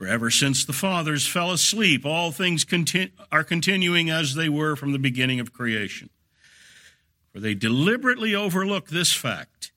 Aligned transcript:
For 0.00 0.06
ever 0.06 0.30
since 0.30 0.64
the 0.64 0.72
fathers 0.72 1.26
fell 1.26 1.52
asleep, 1.52 2.06
all 2.06 2.32
things 2.32 2.64
conti- 2.64 3.12
are 3.30 3.44
continuing 3.44 4.08
as 4.08 4.34
they 4.34 4.48
were 4.48 4.74
from 4.74 4.92
the 4.92 4.98
beginning 4.98 5.40
of 5.40 5.52
creation. 5.52 6.08
For 7.34 7.40
they 7.40 7.52
deliberately 7.52 8.34
overlook 8.34 8.88
this 8.88 9.12
fact 9.12 9.72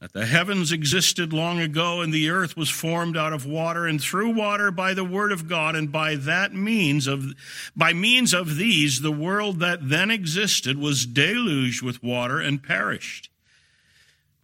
that 0.00 0.12
the 0.12 0.26
heavens 0.26 0.70
existed 0.70 1.32
long 1.32 1.60
ago 1.60 2.02
and 2.02 2.12
the 2.12 2.28
earth 2.28 2.58
was 2.58 2.68
formed 2.68 3.16
out 3.16 3.32
of 3.32 3.46
water 3.46 3.86
and 3.86 4.02
through 4.02 4.34
water 4.34 4.70
by 4.70 4.92
the 4.92 5.02
word 5.02 5.32
of 5.32 5.48
God 5.48 5.74
and 5.74 5.90
by 5.90 6.16
that 6.16 6.52
means 6.52 7.06
of 7.06 7.32
by 7.74 7.94
means 7.94 8.34
of 8.34 8.56
these 8.56 9.00
the 9.00 9.10
world 9.10 9.60
that 9.60 9.88
then 9.88 10.10
existed 10.10 10.76
was 10.76 11.06
deluged 11.06 11.80
with 11.82 12.02
water 12.02 12.38
and 12.38 12.62
perished. 12.62 13.30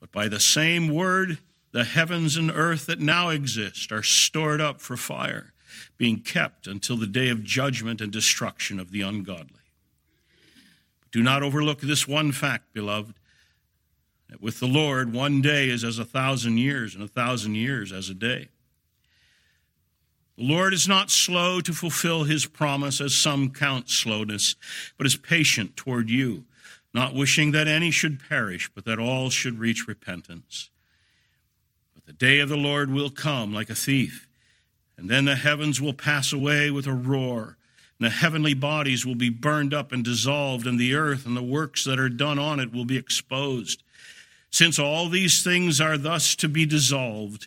But 0.01 0.13
by 0.13 0.29
the 0.29 0.41
same 0.41 0.89
word 0.89 1.37
the 1.73 1.85
heavens 1.85 2.37
and 2.37 2.51
earth 2.51 2.87
that 2.87 3.01
now 3.01 3.29
exist 3.29 3.93
are 3.93 4.03
stored 4.03 4.61
up 4.61 4.81
for 4.81 4.97
fire, 4.97 5.53
being 5.97 6.21
kept 6.21 6.67
until 6.67 6.97
the 6.97 7.07
day 7.07 7.29
of 7.29 7.45
judgment 7.45 8.01
and 8.01 8.13
destruction 8.13 8.81
of 8.81 8.91
the 8.91 9.03
ungodly. 9.03 9.61
Do 11.13 11.23
not 11.23 11.43
overlook 11.43 11.81
this 11.81 12.07
one 12.07 12.33
fact, 12.33 12.73
beloved, 12.73 13.15
that 14.29 14.41
with 14.41 14.61
the 14.61 14.67
Lord, 14.67 15.13
one 15.13 15.41
day 15.41 15.69
is 15.69 15.83
as 15.83 15.99
a 15.99 16.05
thousand 16.05 16.59
years, 16.59 16.95
and 16.95 17.03
a 17.03 17.09
thousand 17.09 17.57
years 17.57 17.93
as 17.93 18.09
a 18.09 18.15
day. 18.15 18.49
The 20.37 20.45
Lord 20.45 20.73
is 20.73 20.89
not 20.89 21.11
slow 21.11 21.61
to 21.61 21.73
fulfill 21.73 22.25
his 22.25 22.47
promise, 22.47 23.01
as 23.01 23.15
some 23.15 23.51
count 23.51 23.91
slowness, 23.91 24.57
but 24.97 25.07
is 25.07 25.17
patient 25.17 25.77
toward 25.77 26.09
you, 26.09 26.45
not 26.95 27.15
wishing 27.15 27.51
that 27.53 27.69
any 27.69 27.91
should 27.91 28.21
perish, 28.29 28.71
but 28.75 28.85
that 28.85 28.99
all 28.99 29.31
should 29.31 29.59
reach 29.59 29.87
repentance. 29.87 30.71
The 32.11 32.17
day 32.17 32.41
of 32.41 32.49
the 32.49 32.57
Lord 32.57 32.91
will 32.91 33.09
come 33.09 33.55
like 33.55 33.71
a 33.71 33.75
thief, 33.77 34.27
and 34.97 35.09
then 35.09 35.27
the 35.27 35.37
heavens 35.37 35.81
will 35.81 35.95
pass 35.95 36.33
away 36.33 36.69
with 36.69 36.89
a 36.89 36.93
roar, 36.93 37.57
and 38.01 38.07
the 38.07 38.11
heavenly 38.11 38.53
bodies 38.53 39.07
will 39.07 39.15
be 39.15 39.31
burned 39.31 39.73
up 39.73 39.93
and 39.93 40.05
dissolved, 40.05 40.67
and 40.67 40.77
the 40.77 40.93
earth 40.93 41.25
and 41.25 41.37
the 41.37 41.43
works 41.43 41.85
that 41.85 42.01
are 42.01 42.09
done 42.09 42.37
on 42.37 42.59
it 42.59 42.73
will 42.73 42.85
be 42.85 42.97
exposed. 42.97 43.85
Since 44.51 44.77
all 44.77 45.09
these 45.09 45.45
things 45.45 45.81
are 45.81 45.97
thus 45.97 46.35
to 46.35 46.49
be 46.49 46.67
dissolved, 46.67 47.47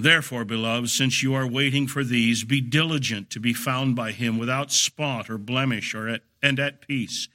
Therefore, 0.00 0.44
beloved, 0.44 0.90
since 0.90 1.24
you 1.24 1.34
are 1.34 1.44
waiting 1.44 1.88
for 1.88 2.04
these, 2.04 2.44
be 2.44 2.60
diligent 2.60 3.30
to 3.30 3.40
be 3.40 3.52
found 3.52 3.96
by 3.96 4.12
him 4.12 4.38
without 4.38 4.70
spot 4.70 5.28
or 5.28 5.38
blemish 5.38 5.92
or 5.92 6.08
at, 6.08 6.22
and 6.40 6.60
at 6.60 6.80
peace. 6.80 7.26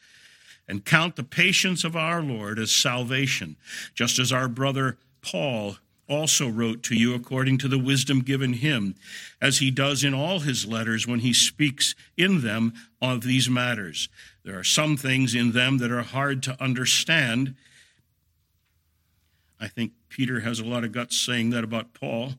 And 0.66 0.86
count 0.86 1.18
the 1.18 1.26
patience 1.26 1.84
of 1.84 1.98
our 1.98 2.22
Lord 2.22 2.58
as 2.58 2.72
salvation, 2.72 3.58
just 3.94 4.18
as 4.18 4.32
our 4.32 4.48
brother 4.48 4.98
Paul 5.22 5.76
also 6.08 6.48
wrote 6.48 6.84
to 6.84 6.96
you 6.96 7.14
according 7.14 7.58
to 7.58 7.68
the 7.68 7.78
wisdom 7.78 8.22
given 8.22 8.54
him, 8.54 8.96
as 9.42 9.58
he 9.58 9.70
does 9.70 10.06
in 10.06 10.14
all 10.14 10.40
his 10.40 10.66
letters 10.66 11.06
when 11.06 11.20
he 11.20 11.34
speaks 11.34 11.96
in 12.16 12.42
them 12.44 12.74
of 13.02 13.24
these 13.24 13.50
matters. 13.50 14.08
There 14.46 14.58
are 14.58 14.64
some 14.64 14.96
things 14.96 15.36
in 15.36 15.52
them 15.52 15.80
that 15.80 15.92
are 15.92 16.02
hard 16.02 16.42
to 16.44 16.64
understand. 16.64 17.56
I 19.60 19.68
think 19.68 19.92
Peter 20.10 20.42
has 20.42 20.60
a 20.60 20.66
lot 20.66 20.84
of 20.84 20.92
guts 20.92 21.18
saying 21.18 21.50
that 21.50 21.64
about 21.64 21.94
Paul. 21.94 22.34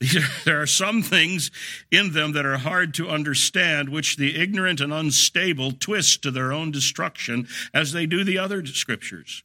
there 0.44 0.60
are 0.60 0.66
some 0.66 1.02
things 1.02 1.50
in 1.90 2.12
them 2.12 2.32
that 2.32 2.46
are 2.46 2.58
hard 2.58 2.94
to 2.94 3.08
understand, 3.08 3.88
which 3.88 4.16
the 4.16 4.40
ignorant 4.40 4.80
and 4.80 4.92
unstable 4.92 5.72
twist 5.72 6.22
to 6.22 6.30
their 6.30 6.52
own 6.52 6.70
destruction, 6.70 7.48
as 7.74 7.92
they 7.92 8.06
do 8.06 8.22
the 8.22 8.38
other 8.38 8.64
scriptures. 8.66 9.42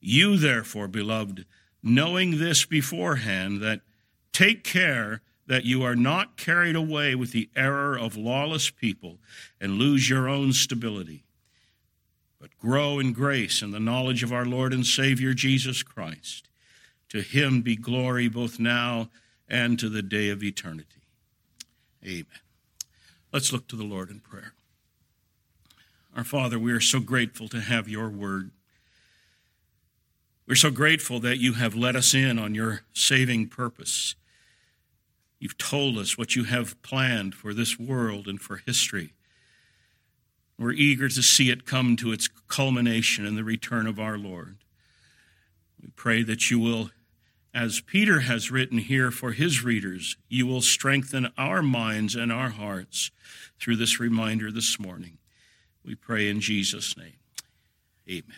You, 0.00 0.36
therefore, 0.36 0.88
beloved, 0.88 1.46
knowing 1.82 2.38
this 2.38 2.66
beforehand, 2.66 3.62
that 3.62 3.80
take 4.32 4.62
care 4.62 5.22
that 5.46 5.64
you 5.64 5.82
are 5.82 5.96
not 5.96 6.36
carried 6.36 6.76
away 6.76 7.14
with 7.14 7.32
the 7.32 7.48
error 7.56 7.98
of 7.98 8.16
lawless 8.16 8.68
people 8.68 9.18
and 9.60 9.78
lose 9.78 10.10
your 10.10 10.28
own 10.28 10.52
stability 10.52 11.24
but 12.46 12.58
grow 12.58 12.98
in 12.98 13.12
grace 13.12 13.62
and 13.62 13.74
the 13.74 13.80
knowledge 13.80 14.22
of 14.22 14.32
our 14.32 14.44
Lord 14.44 14.72
and 14.72 14.86
Savior 14.86 15.34
Jesus 15.34 15.82
Christ. 15.82 16.45
To 17.16 17.22
him 17.22 17.62
be 17.62 17.76
glory 17.76 18.28
both 18.28 18.60
now 18.60 19.08
and 19.48 19.78
to 19.78 19.88
the 19.88 20.02
day 20.02 20.28
of 20.28 20.42
eternity. 20.42 21.00
Amen. 22.04 22.26
Let's 23.32 23.54
look 23.54 23.66
to 23.68 23.76
the 23.76 23.84
Lord 23.84 24.10
in 24.10 24.20
prayer. 24.20 24.52
Our 26.14 26.24
Father, 26.24 26.58
we 26.58 26.72
are 26.72 26.80
so 26.80 27.00
grateful 27.00 27.48
to 27.48 27.62
have 27.62 27.88
your 27.88 28.10
word. 28.10 28.50
We're 30.46 30.56
so 30.56 30.70
grateful 30.70 31.18
that 31.20 31.38
you 31.38 31.54
have 31.54 31.74
let 31.74 31.96
us 31.96 32.12
in 32.12 32.38
on 32.38 32.54
your 32.54 32.82
saving 32.92 33.48
purpose. 33.48 34.14
You've 35.38 35.56
told 35.56 35.96
us 35.96 36.18
what 36.18 36.36
you 36.36 36.44
have 36.44 36.82
planned 36.82 37.34
for 37.34 37.54
this 37.54 37.78
world 37.78 38.28
and 38.28 38.38
for 38.38 38.58
history. 38.58 39.14
We're 40.58 40.72
eager 40.72 41.08
to 41.08 41.22
see 41.22 41.48
it 41.48 41.64
come 41.64 41.96
to 41.96 42.12
its 42.12 42.28
culmination 42.28 43.24
in 43.24 43.36
the 43.36 43.44
return 43.44 43.86
of 43.86 43.98
our 43.98 44.18
Lord. 44.18 44.58
We 45.82 45.88
pray 45.96 46.22
that 46.24 46.50
you 46.50 46.58
will, 46.58 46.90
as 47.56 47.80
Peter 47.80 48.20
has 48.20 48.50
written 48.50 48.76
here 48.76 49.10
for 49.10 49.32
his 49.32 49.64
readers, 49.64 50.18
you 50.28 50.46
will 50.46 50.60
strengthen 50.60 51.32
our 51.38 51.62
minds 51.62 52.14
and 52.14 52.30
our 52.30 52.50
hearts 52.50 53.10
through 53.58 53.76
this 53.76 53.98
reminder 53.98 54.52
this 54.52 54.78
morning. 54.78 55.16
We 55.82 55.94
pray 55.94 56.28
in 56.28 56.42
Jesus' 56.42 56.98
name. 56.98 57.14
Amen. 58.10 58.36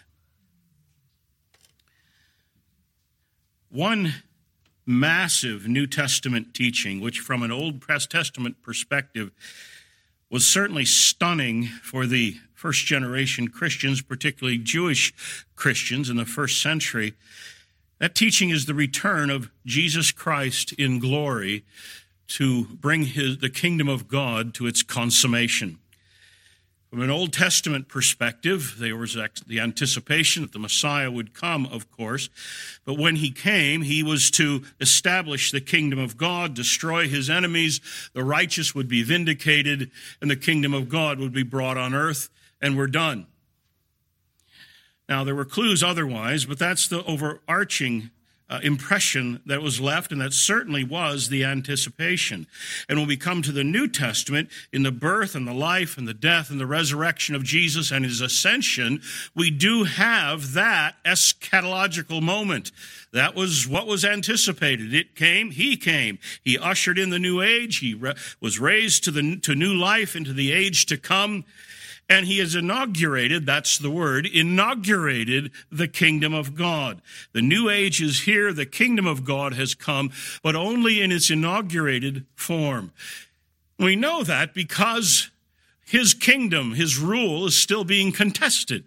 One 3.71 4.15
massive 4.87 5.67
New 5.67 5.89
Testament 5.89 6.55
teaching, 6.55 7.01
which 7.01 7.19
from 7.19 7.43
an 7.43 7.51
Old 7.51 7.83
Testament 7.83 8.63
perspective 8.63 9.33
was 10.31 10.47
certainly 10.47 10.85
stunning 10.85 11.65
for 11.83 12.07
the 12.07 12.37
first 12.55 12.87
generation 12.87 13.49
Christians, 13.49 14.01
particularly 14.01 14.59
Jewish 14.59 15.13
Christians 15.57 16.09
in 16.09 16.17
the 16.17 16.25
first 16.25 16.63
century. 16.63 17.15
That 17.99 18.15
teaching 18.15 18.51
is 18.51 18.67
the 18.67 18.75
return 18.75 19.29
of 19.29 19.51
Jesus 19.67 20.13
Christ 20.13 20.73
in 20.75 20.99
glory 20.99 21.65
to 22.29 22.65
bring 22.67 23.03
his, 23.05 23.39
the 23.39 23.51
kingdom 23.51 23.89
of 23.89 24.07
God 24.07 24.55
to 24.55 24.67
its 24.67 24.83
consummation. 24.83 25.79
From 26.91 27.03
an 27.03 27.11
Old 27.11 27.35
Testament 27.35 27.89
perspective, 27.89 28.77
there 28.79 28.97
was 28.97 29.15
the 29.47 29.61
anticipation 29.61 30.43
that 30.43 30.53
the 30.53 30.59
Messiah 30.59 31.11
would 31.11 31.35
come, 31.35 31.67
of 31.67 31.91
course. 31.91 32.31
But 32.87 32.95
when 32.95 33.17
he 33.17 33.31
came, 33.31 33.83
he 33.83 34.03
was 34.03 34.31
to 34.33 34.63
establish 34.81 35.51
the 35.51 35.61
kingdom 35.61 35.99
of 35.99 36.17
God, 36.17 36.55
destroy 36.55 37.07
his 37.07 37.29
enemies, 37.29 37.83
the 38.15 38.25
righteous 38.25 38.75
would 38.75 38.89
be 38.89 39.03
vindicated, 39.03 39.91
and 40.23 40.31
the 40.31 40.37
kingdom 40.37 40.73
of 40.73 40.89
God 40.89 41.19
would 41.19 41.33
be 41.33 41.43
brought 41.43 41.77
on 41.77 41.93
earth, 41.93 42.31
and 42.63 42.75
we're 42.75 42.87
done. 42.87 43.27
Now, 45.09 45.25
there 45.25 45.35
were 45.35 45.45
clues 45.45 45.83
otherwise, 45.83 46.45
but 46.45 46.59
that's 46.59 46.87
the 46.89 47.05
overarching 47.05 48.11
uh, 48.51 48.61
impression 48.63 49.41
that 49.45 49.61
was 49.61 49.81
left, 49.81 50.11
and 50.11 50.21
that 50.21 50.33
certainly 50.33 50.83
was 50.83 51.29
the 51.29 51.45
anticipation. 51.45 52.47
And 52.89 52.99
when 52.99 53.09
we 53.09 53.17
come 53.17 53.43
to 53.43 53.53
the 53.53 53.65
New 53.65 53.89
Testament, 53.89 54.49
in 54.73 54.83
the 54.83 54.93
birth 54.93 55.35
and 55.35 55.47
the 55.47 55.53
life 55.53 55.99
and 55.99 56.09
the 56.09 56.15
death 56.15 56.51
and 56.51 56.59
the 56.59 56.67
resurrection 56.67 57.35
of 57.35 57.45
Jesus 57.45 57.91
and 57.91 58.05
his 58.05 58.21
ascension, 58.21 59.03
we 59.35 59.51
do 59.51 59.85
have 59.85 60.55
that 60.55 60.95
eschatological 61.05 62.23
moment. 62.23 62.73
That 63.13 63.35
was 63.35 63.69
what 63.69 63.87
was 63.87 64.05
anticipated. 64.05 64.95
It 64.95 65.15
came, 65.15 65.51
he 65.51 65.77
came. 65.77 66.19
He 66.43 66.57
ushered 66.59 66.99
in 66.99 67.11
the 67.11 67.19
new 67.19 67.43
age. 67.43 67.79
He 67.79 67.95
re- 67.95 68.15
was 68.41 68.59
raised 68.59 69.05
to 69.05 69.11
the 69.11 69.39
to 69.41 69.55
new 69.55 69.75
life 69.75 70.17
into 70.17 70.33
the 70.33 70.53
age 70.53 70.87
to 70.87 70.97
come. 70.97 71.45
And 72.09 72.27
he 72.27 72.39
has 72.39 72.55
inaugurated, 72.55 73.45
that's 73.45 73.79
the 73.79 73.91
word, 73.91 74.27
inaugurated 74.27 75.51
the 75.71 75.89
kingdom 75.89 76.33
of 76.33 76.55
God. 76.55 77.03
The 77.33 77.43
new 77.43 77.69
age 77.69 78.01
is 78.01 78.23
here, 78.23 78.53
the 78.53 78.67
kingdom 78.67 79.07
of 79.07 79.25
God 79.25 79.55
has 79.55 79.75
come, 79.75 80.11
but 80.43 80.57
only 80.57 81.03
in 81.03 81.13
its 81.13 81.31
inaugurated 81.31 82.25
form. 82.35 82.93
We 83.79 83.95
know 83.95 84.23
that 84.23 84.55
because 84.55 85.31
his 85.85 86.15
kingdom, 86.15 86.75
his 86.75 86.99
rule 86.99 87.47
is 87.47 87.57
still 87.57 87.85
being 87.85 88.13
contested. 88.13 88.85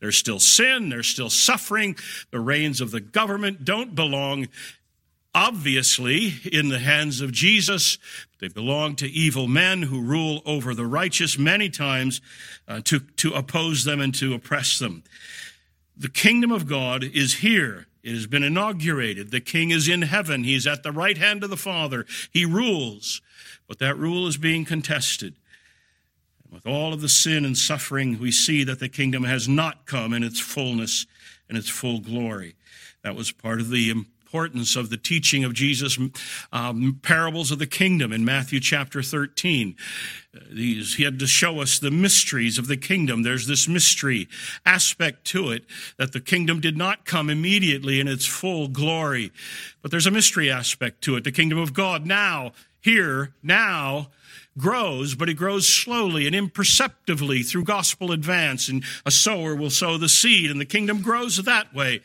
There's 0.00 0.16
still 0.16 0.40
sin, 0.40 0.88
there's 0.88 1.06
still 1.06 1.30
suffering. 1.30 1.96
The 2.30 2.40
reins 2.40 2.80
of 2.80 2.90
the 2.90 3.00
government 3.00 3.64
don't 3.64 3.94
belong 3.94 4.48
obviously 5.34 6.34
in 6.50 6.68
the 6.68 6.78
hands 6.78 7.20
of 7.20 7.32
Jesus. 7.32 7.98
They 8.40 8.48
belong 8.48 8.96
to 8.96 9.08
evil 9.08 9.48
men 9.48 9.82
who 9.82 10.00
rule 10.00 10.42
over 10.46 10.74
the 10.74 10.86
righteous 10.86 11.38
many 11.38 11.68
times 11.68 12.20
uh, 12.68 12.80
to, 12.84 13.00
to 13.00 13.32
oppose 13.32 13.84
them 13.84 14.00
and 14.00 14.14
to 14.16 14.34
oppress 14.34 14.78
them. 14.78 15.02
The 15.96 16.08
kingdom 16.08 16.52
of 16.52 16.66
God 16.66 17.04
is 17.04 17.34
here. 17.34 17.86
It 18.02 18.12
has 18.12 18.26
been 18.26 18.42
inaugurated. 18.42 19.30
The 19.30 19.40
king 19.40 19.70
is 19.70 19.88
in 19.88 20.02
heaven. 20.02 20.44
He's 20.44 20.66
at 20.66 20.82
the 20.82 20.92
right 20.92 21.16
hand 21.16 21.42
of 21.42 21.50
the 21.50 21.56
Father. 21.56 22.04
He 22.30 22.44
rules. 22.44 23.22
But 23.66 23.78
that 23.78 23.96
rule 23.96 24.26
is 24.26 24.36
being 24.36 24.64
contested. 24.64 25.34
And 26.44 26.52
with 26.52 26.66
all 26.66 26.92
of 26.92 27.00
the 27.00 27.08
sin 27.08 27.44
and 27.44 27.56
suffering, 27.56 28.18
we 28.18 28.30
see 28.30 28.62
that 28.64 28.78
the 28.78 28.90
kingdom 28.90 29.24
has 29.24 29.48
not 29.48 29.86
come 29.86 30.12
in 30.12 30.22
its 30.22 30.38
fullness 30.38 31.06
and 31.48 31.56
its 31.56 31.70
full 31.70 32.00
glory. 32.00 32.56
That 33.02 33.16
was 33.16 33.32
part 33.32 33.60
of 33.60 33.70
the 33.70 34.04
importance 34.34 34.74
of 34.74 34.90
the 34.90 34.96
teaching 34.96 35.44
of 35.44 35.54
Jesus' 35.54 35.96
um, 36.52 36.98
parables 37.02 37.52
of 37.52 37.60
the 37.60 37.68
kingdom 37.68 38.12
in 38.12 38.24
Matthew 38.24 38.58
chapter 38.58 39.00
13. 39.00 39.76
Uh, 40.34 40.40
these, 40.50 40.96
he 40.96 41.04
had 41.04 41.20
to 41.20 41.26
show 41.28 41.60
us 41.60 41.78
the 41.78 41.92
mysteries 41.92 42.58
of 42.58 42.66
the 42.66 42.76
kingdom. 42.76 43.22
There's 43.22 43.46
this 43.46 43.68
mystery 43.68 44.28
aspect 44.66 45.24
to 45.26 45.52
it 45.52 45.64
that 45.98 46.12
the 46.12 46.20
kingdom 46.20 46.58
did 46.58 46.76
not 46.76 47.04
come 47.04 47.30
immediately 47.30 48.00
in 48.00 48.08
its 48.08 48.26
full 48.26 48.66
glory, 48.66 49.30
but 49.82 49.92
there's 49.92 50.08
a 50.08 50.10
mystery 50.10 50.50
aspect 50.50 51.02
to 51.02 51.14
it. 51.14 51.22
The 51.22 51.30
kingdom 51.30 51.58
of 51.58 51.72
God 51.72 52.04
now, 52.04 52.54
here, 52.80 53.34
now, 53.40 54.08
grows, 54.58 55.14
but 55.14 55.28
it 55.28 55.34
grows 55.34 55.68
slowly 55.68 56.26
and 56.26 56.34
imperceptibly 56.34 57.44
through 57.44 57.64
gospel 57.64 58.10
advance. 58.10 58.68
And 58.68 58.82
a 59.06 59.12
sower 59.12 59.54
will 59.54 59.70
sow 59.70 59.96
the 59.96 60.08
seed, 60.08 60.50
and 60.50 60.60
the 60.60 60.64
kingdom 60.64 61.02
grows 61.02 61.36
that 61.36 61.72
way. 61.72 62.00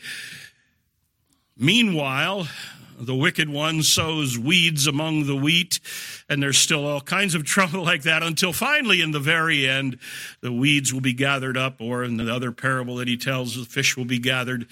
Meanwhile, 1.61 2.47
the 2.97 3.13
wicked 3.13 3.49
one 3.49 3.83
sows 3.83 4.39
weeds 4.39 4.87
among 4.87 5.27
the 5.27 5.35
wheat, 5.35 5.81
and 6.29 6.41
there's 6.41 6.57
still 6.57 6.85
all 6.85 7.01
kinds 7.01 7.35
of 7.35 7.43
trouble 7.45 7.83
like 7.83 8.03
that 8.03 8.23
until 8.23 8.53
finally, 8.53 9.01
in 9.01 9.11
the 9.11 9.19
very 9.19 9.67
end, 9.67 9.99
the 10.39 10.53
weeds 10.53 10.93
will 10.93 11.01
be 11.01 11.11
gathered 11.11 11.57
up, 11.57 11.81
or 11.81 12.05
in 12.05 12.15
the 12.15 12.33
other 12.33 12.53
parable 12.53 12.95
that 12.95 13.09
he 13.09 13.17
tells, 13.17 13.57
the 13.57 13.65
fish 13.65 13.97
will 13.97 14.05
be 14.05 14.19
gathered, 14.19 14.67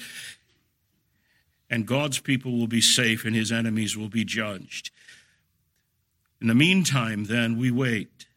and 1.69 1.86
God's 1.86 2.19
people 2.19 2.57
will 2.57 2.68
be 2.68 2.80
safe, 2.80 3.25
and 3.25 3.36
his 3.36 3.51
enemies 3.51 3.98
will 3.98 4.10
be 4.10 4.24
judged. 4.24 4.89
In 6.39 6.48
the 6.48 6.56
meantime, 6.56 7.25
then, 7.25 7.57
we 7.57 7.69
wait 7.69 8.28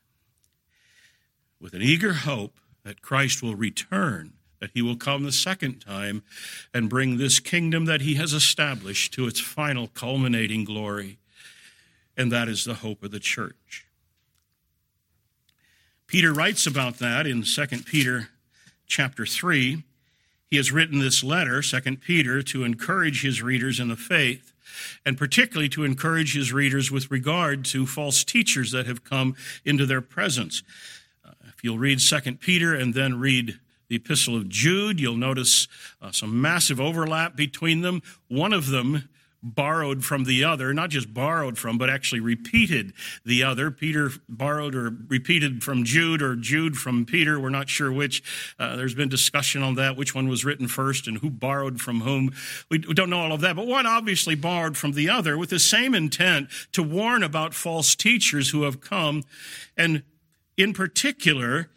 with 1.61 1.73
an 1.73 1.82
eager 1.82 2.14
hope 2.14 2.58
that 2.82 3.00
Christ 3.00 3.44
will 3.44 3.55
return 3.55 4.32
that 4.60 4.70
he 4.74 4.82
will 4.82 4.96
come 4.96 5.24
the 5.24 5.32
second 5.32 5.80
time 5.80 6.22
and 6.72 6.90
bring 6.90 7.16
this 7.16 7.40
kingdom 7.40 7.86
that 7.86 8.02
he 8.02 8.14
has 8.14 8.32
established 8.32 9.12
to 9.14 9.26
its 9.26 9.40
final 9.40 9.88
culminating 9.88 10.64
glory. 10.64 11.18
And 12.16 12.30
that 12.30 12.48
is 12.48 12.64
the 12.64 12.74
hope 12.74 13.02
of 13.02 13.10
the 13.10 13.20
church. 13.20 13.86
Peter 16.06 16.32
writes 16.32 16.66
about 16.66 16.98
that 16.98 17.26
in 17.26 17.42
2 17.42 17.66
Peter 17.84 18.28
chapter 18.86 19.24
3. 19.24 19.84
He 20.50 20.56
has 20.56 20.72
written 20.72 20.98
this 20.98 21.22
letter, 21.22 21.62
2 21.62 21.96
Peter, 21.98 22.42
to 22.42 22.64
encourage 22.64 23.22
his 23.22 23.40
readers 23.40 23.78
in 23.78 23.88
the 23.88 23.96
faith, 23.96 24.52
and 25.06 25.16
particularly 25.16 25.68
to 25.68 25.84
encourage 25.84 26.34
his 26.34 26.52
readers 26.52 26.90
with 26.90 27.10
regard 27.10 27.64
to 27.66 27.86
false 27.86 28.24
teachers 28.24 28.72
that 28.72 28.86
have 28.86 29.04
come 29.04 29.36
into 29.64 29.86
their 29.86 30.00
presence. 30.00 30.64
Uh, 31.24 31.30
if 31.46 31.62
you'll 31.62 31.78
read 31.78 32.00
2 32.00 32.32
Peter 32.40 32.74
and 32.74 32.92
then 32.92 33.20
read 33.20 33.60
the 33.90 33.96
Epistle 33.96 34.37
of 34.37 34.48
Jude. 34.48 34.98
You'll 34.98 35.16
notice 35.16 35.69
uh, 36.00 36.12
some 36.12 36.40
massive 36.40 36.81
overlap 36.81 37.37
between 37.37 37.82
them. 37.82 38.00
One 38.28 38.54
of 38.54 38.69
them 38.69 39.08
borrowed 39.42 40.04
from 40.04 40.25
the 40.25 40.44
other, 40.44 40.72
not 40.75 40.90
just 40.90 41.12
borrowed 41.12 41.58
from, 41.58 41.78
but 41.78 41.88
actually 41.88 42.20
repeated 42.20 42.92
the 43.25 43.42
other. 43.42 43.70
Peter 43.70 44.10
borrowed 44.28 44.75
or 44.75 44.94
repeated 45.08 45.64
from 45.64 45.82
Jude, 45.82 46.22
or 46.22 46.37
Jude 46.37 46.76
from 46.76 47.04
Peter. 47.04 47.40
We're 47.40 47.48
not 47.48 47.69
sure 47.69 47.90
which. 47.90 48.22
Uh, 48.58 48.76
there's 48.76 48.94
been 48.94 49.08
discussion 49.08 49.62
on 49.62 49.75
that, 49.76 49.96
which 49.96 50.14
one 50.14 50.28
was 50.28 50.44
written 50.44 50.69
first 50.69 51.06
and 51.08 51.19
who 51.19 51.31
borrowed 51.31 51.81
from 51.81 52.02
whom. 52.02 52.32
We 52.69 52.78
don't 52.78 53.10
know 53.10 53.20
all 53.20 53.32
of 53.32 53.40
that, 53.40 53.56
but 53.56 53.66
one 53.66 53.87
obviously 53.87 54.34
borrowed 54.34 54.76
from 54.76 54.92
the 54.92 55.08
other 55.08 55.38
with 55.38 55.50
the 55.50 55.58
same 55.58 55.94
intent 55.94 56.48
to 56.72 56.82
warn 56.82 57.22
about 57.22 57.54
false 57.54 57.94
teachers 57.94 58.50
who 58.50 58.62
have 58.64 58.81
come. 58.81 59.25
And 59.76 60.02
in 60.56 60.75
particular, 60.75 61.70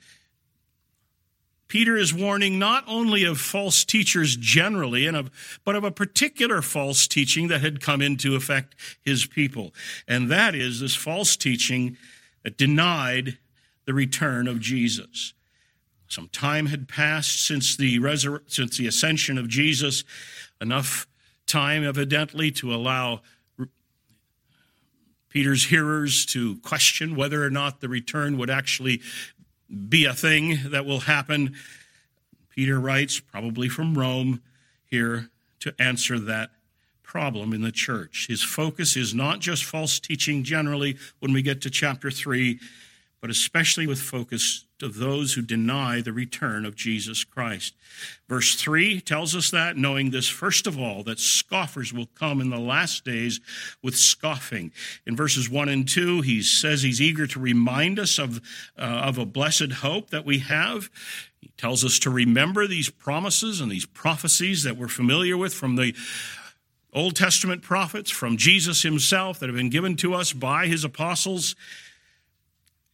Peter 1.74 1.98
is 1.98 2.14
warning 2.14 2.60
not 2.60 2.84
only 2.86 3.24
of 3.24 3.42
false 3.42 3.84
teachers 3.84 4.36
generally, 4.36 5.08
and 5.08 5.18
of, 5.18 5.32
but 5.66 5.76
of 5.76 5.84
a 5.84 5.90
particular 5.90 6.62
false 6.62 7.08
teaching 7.08 7.48
that 7.48 7.62
had 7.62 7.82
come 7.82 8.00
into 8.00 8.36
effect 8.36 8.76
his 9.02 9.26
people. 9.26 9.74
And 10.08 10.30
that 10.30 10.54
is 10.54 10.82
this 10.82 10.94
false 10.94 11.36
teaching 11.36 11.98
that 12.44 12.60
denied 12.60 13.40
the 13.86 13.94
return 13.96 14.48
of 14.48 14.60
Jesus. 14.60 15.34
Some 16.08 16.28
time 16.28 16.68
had 16.68 16.88
passed 16.88 17.44
since 17.44 17.76
the, 17.76 17.98
resur- 17.98 18.44
since 18.46 18.78
the 18.78 18.86
ascension 18.86 19.40
of 19.40 19.48
Jesus, 19.48 20.04
enough 20.62 21.08
time, 21.48 21.84
evidently, 21.84 22.52
to 22.52 22.72
allow 22.72 23.22
Peter's 25.28 25.66
hearers 25.66 26.28
to 26.28 26.58
question 26.58 27.16
whether 27.16 27.44
or 27.44 27.50
not 27.50 27.82
the 27.82 27.90
return 27.90 28.38
would 28.38 28.52
actually 28.52 29.02
be 29.90 30.06
a 30.06 30.14
thing 30.14 30.60
that 30.68 30.86
will 30.86 31.02
happen. 31.02 31.56
Peter 32.50 32.80
writes, 32.80 33.20
probably 33.20 33.70
from 33.70 33.98
Rome, 33.98 34.42
here 34.86 35.30
to 35.60 35.74
answer 35.80 36.20
that 36.20 36.52
problem 37.02 37.54
in 37.54 37.62
the 37.62 37.72
church. 37.72 38.28
His 38.28 38.44
focus 38.44 38.96
is 38.96 39.14
not 39.14 39.40
just 39.40 39.64
false 39.64 40.00
teaching 40.00 40.44
generally 40.44 40.98
when 41.20 41.34
we 41.34 41.42
get 41.42 41.62
to 41.62 41.70
chapter 41.70 42.12
3, 42.12 42.60
but 43.22 43.30
especially 43.30 43.88
with 43.88 44.00
focus 44.00 44.66
to 44.84 44.90
those 44.90 45.34
who 45.34 45.42
deny 45.42 46.02
the 46.02 46.14
return 46.14 46.66
of 46.66 46.76
Jesus 46.76 47.24
Christ. 47.24 47.74
Verse 48.28 48.56
3 48.56 49.00
tells 49.02 49.36
us 49.36 49.50
that, 49.52 49.78
knowing 49.78 50.12
this, 50.12 50.28
first 50.28 50.68
of 50.68 50.78
all, 50.78 51.04
that 51.04 51.20
scoffers 51.20 51.94
will 51.94 52.10
come 52.16 52.42
in 52.42 52.50
the 52.50 52.60
last 52.60 53.06
days 53.06 53.40
with 53.82 53.96
scoffing. 53.96 54.72
In 55.08 55.16
verses 55.16 55.50
1 55.50 55.70
and 55.70 55.88
2, 55.88 56.22
he 56.22 56.42
says 56.42 56.82
he's 56.82 57.02
eager 57.02 57.26
to 57.28 57.40
remind 57.40 57.98
us 57.98 58.20
of, 58.20 58.42
uh, 58.78 58.82
of 58.82 59.18
a 59.18 59.26
blessed 59.26 59.72
hope 59.72 60.10
that 60.10 60.26
we 60.26 60.40
have. 60.40 60.90
He 61.40 61.52
tells 61.58 61.86
us 61.86 61.98
to 62.00 62.10
remember 62.10 62.68
these 62.68 62.90
promises 62.90 63.62
and 63.62 63.72
these 63.72 63.86
prophecies 63.86 64.64
that 64.64 64.78
we're 64.78 64.88
familiar 64.88 65.38
with 65.38 65.54
from 65.54 65.76
the 65.78 65.96
Old 66.94 67.16
Testament 67.16 67.62
prophets, 67.62 68.12
from 68.12 68.38
Jesus 68.38 68.84
himself, 68.84 69.40
that 69.40 69.48
have 69.48 69.56
been 69.56 69.70
given 69.70 69.96
to 69.98 70.14
us 70.14 70.34
by 70.34 70.68
his 70.68 70.84
apostles. 70.84 71.56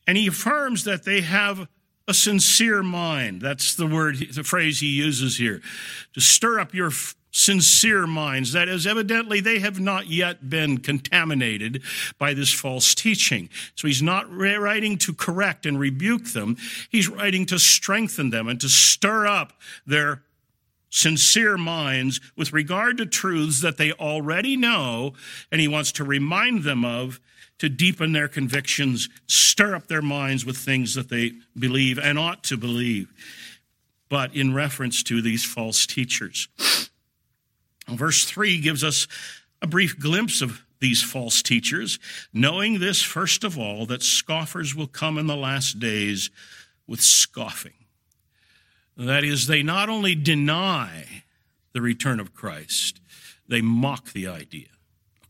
And 0.08 0.18
he 0.18 0.28
affirms 0.28 0.86
that 0.86 1.04
they 1.04 1.22
have 1.22 1.68
a 2.10 2.14
sincere 2.14 2.82
mind. 2.82 3.40
That's 3.40 3.76
the 3.76 3.86
word, 3.86 4.18
the 4.34 4.44
phrase 4.44 4.80
he 4.80 4.88
uses 4.88 5.38
here. 5.38 5.62
To 6.16 6.20
stir 6.20 6.60
up 6.60 6.74
your 6.74 6.92
sincere 7.32 8.08
minds. 8.08 8.54
That 8.54 8.68
is, 8.68 8.88
evidently, 8.88 9.40
they 9.40 9.60
have 9.60 9.80
not 9.80 10.08
yet 10.08 10.50
been 10.50 10.80
contaminated 10.80 11.84
by 12.18 12.34
this 12.34 12.52
false 12.52 12.96
teaching. 12.96 13.50
So 13.76 13.88
he's 13.88 14.02
not 14.02 14.32
writing 14.32 14.98
to 14.98 15.14
correct 15.14 15.68
and 15.68 15.80
rebuke 15.80 16.30
them. 16.30 16.58
He's 16.90 17.08
writing 17.08 17.46
to 17.46 17.60
strengthen 17.60 18.32
them 18.32 18.48
and 18.48 18.60
to 18.62 18.70
stir 18.70 19.28
up 19.28 19.54
their 19.86 20.24
sincere 20.90 21.58
minds 21.58 22.20
with 22.36 22.54
regard 22.54 22.98
to 22.98 23.06
truths 23.06 23.62
that 23.62 23.78
they 23.78 23.92
already 23.94 24.58
know, 24.58 25.14
and 25.52 25.62
he 25.62 25.68
wants 25.68 25.92
to 25.94 26.04
remind 26.04 26.64
them 26.64 26.84
of 26.84 27.20
to 27.60 27.70
deepen 27.70 28.14
their 28.14 28.28
convictions, 28.28 29.10
stir 29.28 29.76
up 29.76 29.88
their 29.88 30.02
minds 30.02 30.46
with 30.46 30.58
things 30.58 30.96
that 30.96 31.10
they 31.10 31.34
believe 31.58 32.00
and 32.00 32.18
ought 32.18 32.44
to 32.44 32.58
believe. 32.58 33.12
But 34.10 34.36
in 34.36 34.54
reference 34.54 35.04
to 35.04 35.22
these 35.22 35.46
false 35.46 35.86
teachers. 35.86 36.48
Verse 37.88 38.24
3 38.26 38.60
gives 38.60 38.84
us 38.84 39.08
a 39.62 39.68
brief 39.68 40.00
glimpse 40.00 40.42
of 40.42 40.64
these 40.80 41.04
false 41.04 41.42
teachers, 41.42 42.00
knowing 42.34 42.80
this, 42.80 43.02
first 43.02 43.44
of 43.44 43.58
all, 43.58 43.86
that 43.88 44.02
scoffers 44.02 44.74
will 44.74 44.88
come 44.88 45.18
in 45.18 45.28
the 45.28 45.36
last 45.36 45.80
days 45.80 46.30
with 46.88 47.02
scoffing. 47.02 47.74
That 49.00 49.24
is, 49.24 49.48
they 49.48 49.64
not 49.64 49.88
only 49.88 50.14
deny 50.14 51.24
the 51.72 51.80
return 51.80 52.20
of 52.20 52.34
Christ, 52.34 53.00
they 53.48 53.62
mock 53.62 54.12
the 54.12 54.28
idea. 54.28 54.68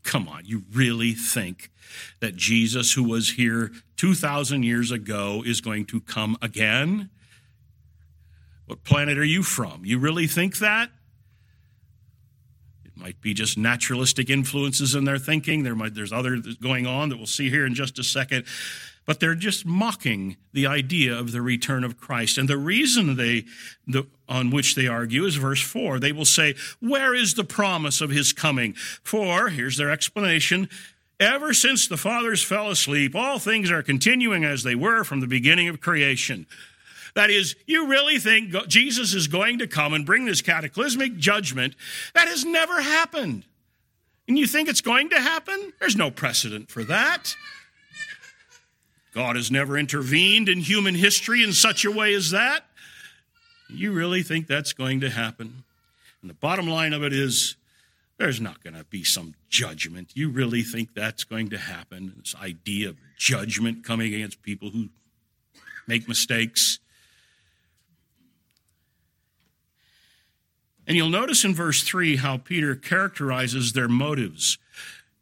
Come 0.02 0.26
on, 0.26 0.44
you 0.44 0.64
really 0.72 1.12
think 1.12 1.70
that 2.18 2.34
Jesus, 2.34 2.94
who 2.94 3.04
was 3.04 3.30
here 3.30 3.70
2,000 3.96 4.64
years 4.64 4.90
ago, 4.90 5.44
is 5.46 5.60
going 5.60 5.84
to 5.86 6.00
come 6.00 6.36
again? 6.42 7.10
What 8.66 8.82
planet 8.82 9.16
are 9.18 9.24
you 9.24 9.44
from? 9.44 9.84
You 9.84 10.00
really 10.00 10.26
think 10.26 10.58
that? 10.58 10.90
It 12.84 12.96
might 12.96 13.20
be 13.20 13.34
just 13.34 13.56
naturalistic 13.56 14.30
influences 14.30 14.96
in 14.96 15.04
their 15.04 15.18
thinking. 15.18 15.62
There 15.62 15.76
might, 15.76 15.94
there's 15.94 16.12
other 16.12 16.38
going 16.60 16.88
on 16.88 17.08
that 17.10 17.18
we'll 17.18 17.26
see 17.26 17.50
here 17.50 17.66
in 17.66 17.74
just 17.74 18.00
a 18.00 18.04
second. 18.04 18.46
But 19.10 19.18
they're 19.18 19.34
just 19.34 19.66
mocking 19.66 20.36
the 20.52 20.68
idea 20.68 21.18
of 21.18 21.32
the 21.32 21.42
return 21.42 21.82
of 21.82 21.98
Christ. 21.98 22.38
And 22.38 22.48
the 22.48 22.56
reason 22.56 23.16
they, 23.16 23.44
the, 23.84 24.06
on 24.28 24.50
which 24.50 24.76
they 24.76 24.86
argue 24.86 25.24
is 25.24 25.34
verse 25.34 25.60
4. 25.60 25.98
They 25.98 26.12
will 26.12 26.24
say, 26.24 26.54
Where 26.78 27.12
is 27.12 27.34
the 27.34 27.42
promise 27.42 28.00
of 28.00 28.10
his 28.10 28.32
coming? 28.32 28.74
For, 28.74 29.48
here's 29.48 29.76
their 29.76 29.90
explanation, 29.90 30.68
ever 31.18 31.52
since 31.52 31.88
the 31.88 31.96
fathers 31.96 32.44
fell 32.44 32.70
asleep, 32.70 33.16
all 33.16 33.40
things 33.40 33.68
are 33.72 33.82
continuing 33.82 34.44
as 34.44 34.62
they 34.62 34.76
were 34.76 35.02
from 35.02 35.18
the 35.18 35.26
beginning 35.26 35.66
of 35.66 35.80
creation. 35.80 36.46
That 37.16 37.30
is, 37.30 37.56
you 37.66 37.88
really 37.88 38.20
think 38.20 38.54
Jesus 38.68 39.12
is 39.12 39.26
going 39.26 39.58
to 39.58 39.66
come 39.66 39.92
and 39.92 40.06
bring 40.06 40.26
this 40.26 40.40
cataclysmic 40.40 41.16
judgment 41.16 41.74
that 42.14 42.28
has 42.28 42.44
never 42.44 42.80
happened. 42.80 43.44
And 44.28 44.38
you 44.38 44.46
think 44.46 44.68
it's 44.68 44.80
going 44.80 45.10
to 45.10 45.18
happen? 45.18 45.72
There's 45.80 45.96
no 45.96 46.12
precedent 46.12 46.70
for 46.70 46.84
that. 46.84 47.34
God 49.12 49.36
has 49.36 49.50
never 49.50 49.76
intervened 49.76 50.48
in 50.48 50.60
human 50.60 50.94
history 50.94 51.42
in 51.42 51.52
such 51.52 51.84
a 51.84 51.90
way 51.90 52.14
as 52.14 52.30
that. 52.30 52.64
You 53.68 53.92
really 53.92 54.22
think 54.22 54.46
that's 54.46 54.72
going 54.72 55.00
to 55.00 55.10
happen? 55.10 55.64
And 56.22 56.30
the 56.30 56.34
bottom 56.34 56.68
line 56.68 56.92
of 56.92 57.02
it 57.02 57.12
is 57.12 57.56
there's 58.18 58.40
not 58.40 58.62
going 58.62 58.74
to 58.74 58.84
be 58.84 59.02
some 59.02 59.34
judgment. 59.48 60.10
You 60.14 60.28
really 60.28 60.62
think 60.62 60.94
that's 60.94 61.24
going 61.24 61.50
to 61.50 61.58
happen? 61.58 62.12
This 62.18 62.34
idea 62.40 62.90
of 62.90 62.96
judgment 63.16 63.84
coming 63.84 64.12
against 64.12 64.42
people 64.42 64.70
who 64.70 64.88
make 65.86 66.06
mistakes. 66.06 66.78
And 70.86 70.96
you'll 70.96 71.08
notice 71.08 71.44
in 71.44 71.54
verse 71.54 71.82
3 71.82 72.16
how 72.16 72.36
Peter 72.36 72.74
characterizes 72.74 73.72
their 73.72 73.88
motives. 73.88 74.58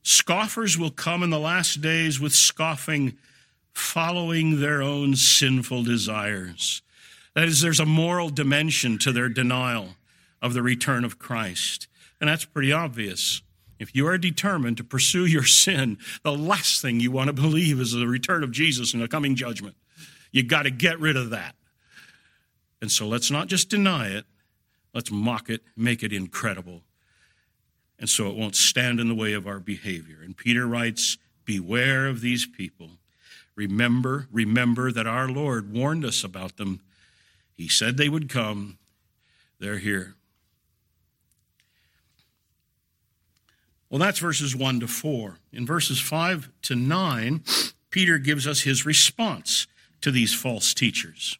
Scoffers 0.02 0.78
will 0.78 0.90
come 0.90 1.22
in 1.22 1.30
the 1.30 1.38
last 1.38 1.80
days 1.80 2.18
with 2.18 2.34
scoffing, 2.34 3.16
following 3.78 4.60
their 4.60 4.82
own 4.82 5.16
sinful 5.16 5.84
desires. 5.84 6.82
That 7.34 7.48
is, 7.48 7.60
there's 7.60 7.80
a 7.80 7.86
moral 7.86 8.30
dimension 8.30 8.98
to 8.98 9.12
their 9.12 9.28
denial 9.28 9.96
of 10.42 10.54
the 10.54 10.62
return 10.62 11.04
of 11.04 11.18
Christ. 11.18 11.86
And 12.20 12.28
that's 12.28 12.44
pretty 12.44 12.72
obvious. 12.72 13.42
If 13.78 13.94
you 13.94 14.06
are 14.08 14.18
determined 14.18 14.76
to 14.78 14.84
pursue 14.84 15.26
your 15.26 15.44
sin, 15.44 15.98
the 16.24 16.32
last 16.32 16.82
thing 16.82 17.00
you 17.00 17.12
want 17.12 17.28
to 17.28 17.32
believe 17.32 17.80
is 17.80 17.92
the 17.92 18.06
return 18.06 18.42
of 18.42 18.50
Jesus 18.50 18.92
and 18.92 19.02
the 19.02 19.08
coming 19.08 19.36
judgment. 19.36 19.76
You 20.32 20.42
got 20.42 20.64
to 20.64 20.70
get 20.70 20.98
rid 20.98 21.16
of 21.16 21.30
that. 21.30 21.54
And 22.82 22.90
so 22.90 23.06
let's 23.06 23.30
not 23.30 23.46
just 23.46 23.68
deny 23.68 24.08
it, 24.08 24.24
Let's 24.94 25.10
mock 25.10 25.50
it, 25.50 25.62
make 25.76 26.02
it 26.02 26.12
incredible. 26.12 26.82
And 27.98 28.08
so 28.08 28.28
it 28.28 28.36
won't 28.36 28.56
stand 28.56 29.00
in 29.00 29.08
the 29.08 29.14
way 29.14 29.32
of 29.32 29.46
our 29.46 29.58
behavior. 29.58 30.18
And 30.22 30.36
Peter 30.36 30.66
writes, 30.66 31.18
Beware 31.44 32.06
of 32.06 32.20
these 32.20 32.46
people. 32.46 32.90
Remember, 33.58 34.28
remember 34.30 34.92
that 34.92 35.08
our 35.08 35.28
Lord 35.28 35.72
warned 35.72 36.04
us 36.04 36.22
about 36.22 36.58
them. 36.58 36.80
He 37.56 37.68
said 37.68 37.96
they 37.96 38.08
would 38.08 38.28
come. 38.28 38.78
They're 39.58 39.78
here. 39.78 40.14
Well, 43.90 43.98
that's 43.98 44.20
verses 44.20 44.54
1 44.54 44.78
to 44.78 44.86
4. 44.86 45.38
In 45.52 45.66
verses 45.66 45.98
5 45.98 46.50
to 46.62 46.76
9, 46.76 47.42
Peter 47.90 48.18
gives 48.18 48.46
us 48.46 48.60
his 48.60 48.86
response 48.86 49.66
to 50.02 50.12
these 50.12 50.32
false 50.32 50.72
teachers. 50.72 51.36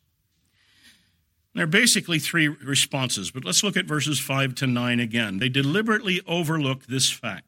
There 1.54 1.62
are 1.62 1.68
basically 1.68 2.18
three 2.18 2.48
responses, 2.48 3.30
but 3.30 3.44
let's 3.44 3.62
look 3.62 3.76
at 3.76 3.84
verses 3.84 4.18
5 4.18 4.56
to 4.56 4.66
9 4.66 4.98
again. 4.98 5.38
They 5.38 5.48
deliberately 5.48 6.20
overlook 6.26 6.87
this 6.87 7.12
fact 7.12 7.48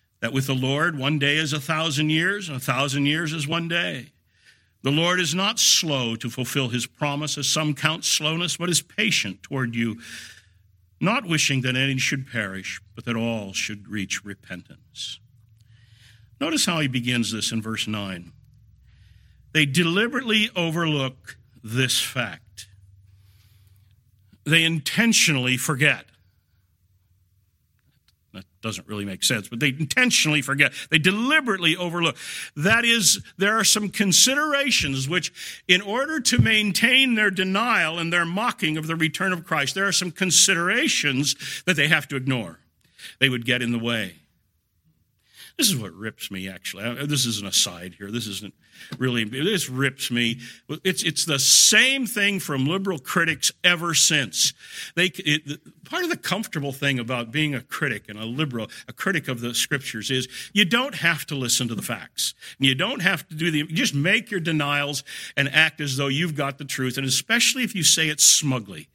that 0.21 0.33
with 0.33 0.47
the 0.47 0.55
Lord, 0.55 0.97
one 0.97 1.19
day 1.19 1.37
is 1.37 1.51
a 1.51 1.59
thousand 1.59 2.09
years, 2.09 2.47
and 2.47 2.57
a 2.57 2.61
thousand 2.61 3.05
years 3.07 3.33
is 3.33 3.47
one 3.47 3.67
day. 3.67 4.11
The 4.83 4.91
Lord 4.91 5.19
is 5.19 5.35
not 5.35 5.59
slow 5.59 6.15
to 6.15 6.29
fulfill 6.29 6.69
his 6.69 6.85
promise, 6.85 7.37
as 7.37 7.47
some 7.47 7.75
count 7.75 8.05
slowness, 8.05 8.57
but 8.57 8.69
is 8.69 8.81
patient 8.81 9.43
toward 9.43 9.75
you, 9.75 9.99
not 10.99 11.27
wishing 11.27 11.61
that 11.61 11.75
any 11.75 11.97
should 11.97 12.31
perish, 12.31 12.81
but 12.95 13.05
that 13.05 13.15
all 13.15 13.53
should 13.53 13.87
reach 13.89 14.23
repentance. 14.23 15.19
Notice 16.39 16.65
how 16.65 16.79
he 16.79 16.87
begins 16.87 17.31
this 17.31 17.51
in 17.51 17.61
verse 17.61 17.87
9. 17.87 18.31
They 19.53 19.65
deliberately 19.65 20.49
overlook 20.55 21.37
this 21.63 21.99
fact 21.99 22.67
they 24.45 24.63
intentionally 24.63 25.57
forget. 25.57 26.05
Doesn't 28.61 28.87
really 28.87 29.05
make 29.05 29.23
sense, 29.23 29.47
but 29.47 29.59
they 29.59 29.69
intentionally 29.69 30.43
forget. 30.43 30.71
They 30.91 30.99
deliberately 30.99 31.75
overlook. 31.75 32.15
That 32.55 32.85
is, 32.85 33.19
there 33.37 33.57
are 33.57 33.63
some 33.63 33.89
considerations 33.89 35.09
which, 35.09 35.33
in 35.67 35.81
order 35.81 36.19
to 36.19 36.37
maintain 36.37 37.15
their 37.15 37.31
denial 37.31 37.97
and 37.97 38.13
their 38.13 38.25
mocking 38.25 38.77
of 38.77 38.85
the 38.85 38.95
return 38.95 39.33
of 39.33 39.45
Christ, 39.45 39.73
there 39.73 39.87
are 39.87 39.91
some 39.91 40.11
considerations 40.11 41.63
that 41.65 41.75
they 41.75 41.87
have 41.87 42.07
to 42.09 42.15
ignore. 42.15 42.59
They 43.19 43.29
would 43.29 43.45
get 43.45 43.63
in 43.63 43.71
the 43.71 43.79
way. 43.79 44.20
This 45.57 45.69
is 45.69 45.75
what 45.75 45.93
rips 45.93 46.31
me, 46.31 46.49
actually. 46.49 47.05
This 47.05 47.25
is 47.25 47.39
an 47.39 47.45
aside 47.45 47.95
here. 47.97 48.09
This 48.09 48.27
isn't 48.27 48.53
really, 48.97 49.23
this 49.23 49.69
rips 49.69 50.09
me. 50.09 50.39
It's, 50.83 51.03
it's 51.03 51.25
the 51.25 51.39
same 51.39 52.05
thing 52.05 52.39
from 52.39 52.65
liberal 52.65 52.99
critics 52.99 53.51
ever 53.63 53.93
since. 53.93 54.53
They, 54.95 55.11
it, 55.17 55.83
part 55.85 56.03
of 56.03 56.09
the 56.09 56.17
comfortable 56.17 56.71
thing 56.71 56.99
about 56.99 57.31
being 57.31 57.53
a 57.53 57.61
critic 57.61 58.05
and 58.09 58.17
a 58.17 58.25
liberal, 58.25 58.69
a 58.87 58.93
critic 58.93 59.27
of 59.27 59.41
the 59.41 59.53
scriptures 59.53 60.09
is 60.09 60.27
you 60.53 60.65
don't 60.65 60.95
have 60.95 61.25
to 61.27 61.35
listen 61.35 61.67
to 61.67 61.75
the 61.75 61.81
facts. 61.81 62.33
You 62.57 62.75
don't 62.75 63.01
have 63.01 63.27
to 63.29 63.35
do 63.35 63.51
the, 63.51 63.63
just 63.63 63.93
make 63.93 64.31
your 64.31 64.39
denials 64.39 65.03
and 65.37 65.49
act 65.49 65.81
as 65.81 65.97
though 65.97 66.07
you've 66.07 66.35
got 66.35 66.57
the 66.57 66.65
truth. 66.65 66.97
And 66.97 67.05
especially 67.05 67.63
if 67.63 67.75
you 67.75 67.83
say 67.83 68.09
it 68.09 68.19
smugly, 68.19 68.87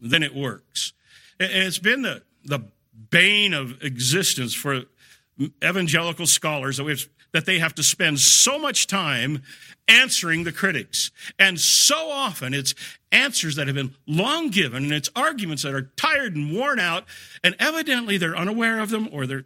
then 0.00 0.22
it 0.22 0.34
works. 0.34 0.92
And 1.40 1.50
it's 1.50 1.78
been 1.78 2.02
the, 2.02 2.22
the 2.44 2.60
bane 3.10 3.54
of 3.54 3.82
existence 3.82 4.54
for 4.54 4.82
evangelical 5.62 6.26
scholars 6.26 6.76
that, 6.76 6.86
have, 6.86 7.08
that 7.32 7.46
they 7.46 7.58
have 7.58 7.74
to 7.74 7.82
spend 7.82 8.20
so 8.20 8.58
much 8.58 8.86
time 8.86 9.42
answering 9.88 10.44
the 10.44 10.52
critics. 10.52 11.10
And 11.38 11.58
so 11.60 12.10
often 12.10 12.54
it's 12.54 12.74
answers 13.12 13.56
that 13.56 13.66
have 13.66 13.76
been 13.76 13.94
long 14.06 14.50
given 14.50 14.84
and 14.84 14.92
it's 14.92 15.10
arguments 15.14 15.62
that 15.62 15.74
are 15.74 15.90
tired 15.96 16.36
and 16.36 16.54
worn 16.54 16.78
out, 16.78 17.04
and 17.42 17.54
evidently 17.58 18.16
they're 18.16 18.36
unaware 18.36 18.80
of 18.80 18.90
them 18.90 19.08
or 19.12 19.26
they're 19.26 19.44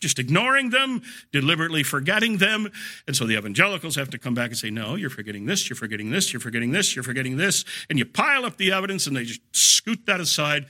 just 0.00 0.18
ignoring 0.18 0.68
them, 0.68 1.00
deliberately 1.32 1.82
forgetting 1.82 2.36
them. 2.36 2.70
And 3.06 3.16
so 3.16 3.26
the 3.26 3.38
evangelicals 3.38 3.96
have 3.96 4.10
to 4.10 4.18
come 4.18 4.34
back 4.34 4.50
and 4.50 4.58
say, 4.58 4.68
No, 4.68 4.96
you're 4.96 5.08
forgetting 5.08 5.46
this, 5.46 5.68
you're 5.68 5.76
forgetting 5.76 6.10
this, 6.10 6.32
you're 6.32 6.40
forgetting 6.40 6.72
this, 6.72 6.94
you're 6.94 7.02
forgetting 7.02 7.38
this. 7.38 7.64
And 7.88 7.98
you 7.98 8.04
pile 8.04 8.44
up 8.44 8.58
the 8.58 8.72
evidence 8.72 9.06
and 9.06 9.16
they 9.16 9.24
just 9.24 9.40
scoot 9.52 10.04
that 10.06 10.20
aside 10.20 10.66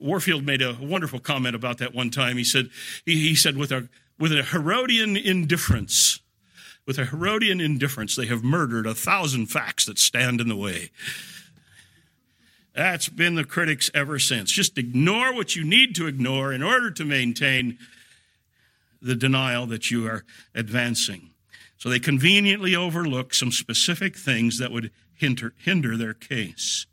Warfield 0.00 0.44
made 0.44 0.62
a 0.62 0.76
wonderful 0.80 1.20
comment 1.20 1.54
about 1.54 1.78
that 1.78 1.94
one 1.94 2.10
time. 2.10 2.36
He 2.36 2.44
said, 2.44 2.70
he, 3.04 3.34
said, 3.34 3.56
with 3.56 3.72
a, 3.72 3.88
with 4.18 4.32
a 4.32 4.42
Herodian 4.42 5.16
indifference, 5.16 6.20
with 6.86 6.98
a 6.98 7.06
Herodian 7.06 7.60
indifference, 7.60 8.16
they 8.16 8.26
have 8.26 8.44
murdered 8.44 8.86
a 8.86 8.94
thousand 8.94 9.46
facts 9.46 9.84
that 9.86 9.98
stand 9.98 10.40
in 10.40 10.48
the 10.48 10.56
way. 10.56 10.90
That's 12.74 13.08
been 13.08 13.34
the 13.34 13.44
critics 13.44 13.90
ever 13.94 14.18
since. 14.18 14.52
Just 14.52 14.76
ignore 14.76 15.34
what 15.34 15.56
you 15.56 15.64
need 15.64 15.94
to 15.96 16.06
ignore 16.06 16.52
in 16.52 16.62
order 16.62 16.90
to 16.90 17.04
maintain 17.04 17.78
the 19.00 19.14
denial 19.14 19.66
that 19.66 19.90
you 19.90 20.06
are 20.06 20.24
advancing. 20.54 21.30
So 21.78 21.88
they 21.88 21.98
conveniently 21.98 22.76
overlook 22.76 23.34
some 23.34 23.50
specific 23.50 24.16
things 24.16 24.58
that 24.58 24.72
would 24.72 24.90
hinder, 25.14 25.54
hinder 25.58 25.96
their 25.96 26.14
case. 26.14 26.86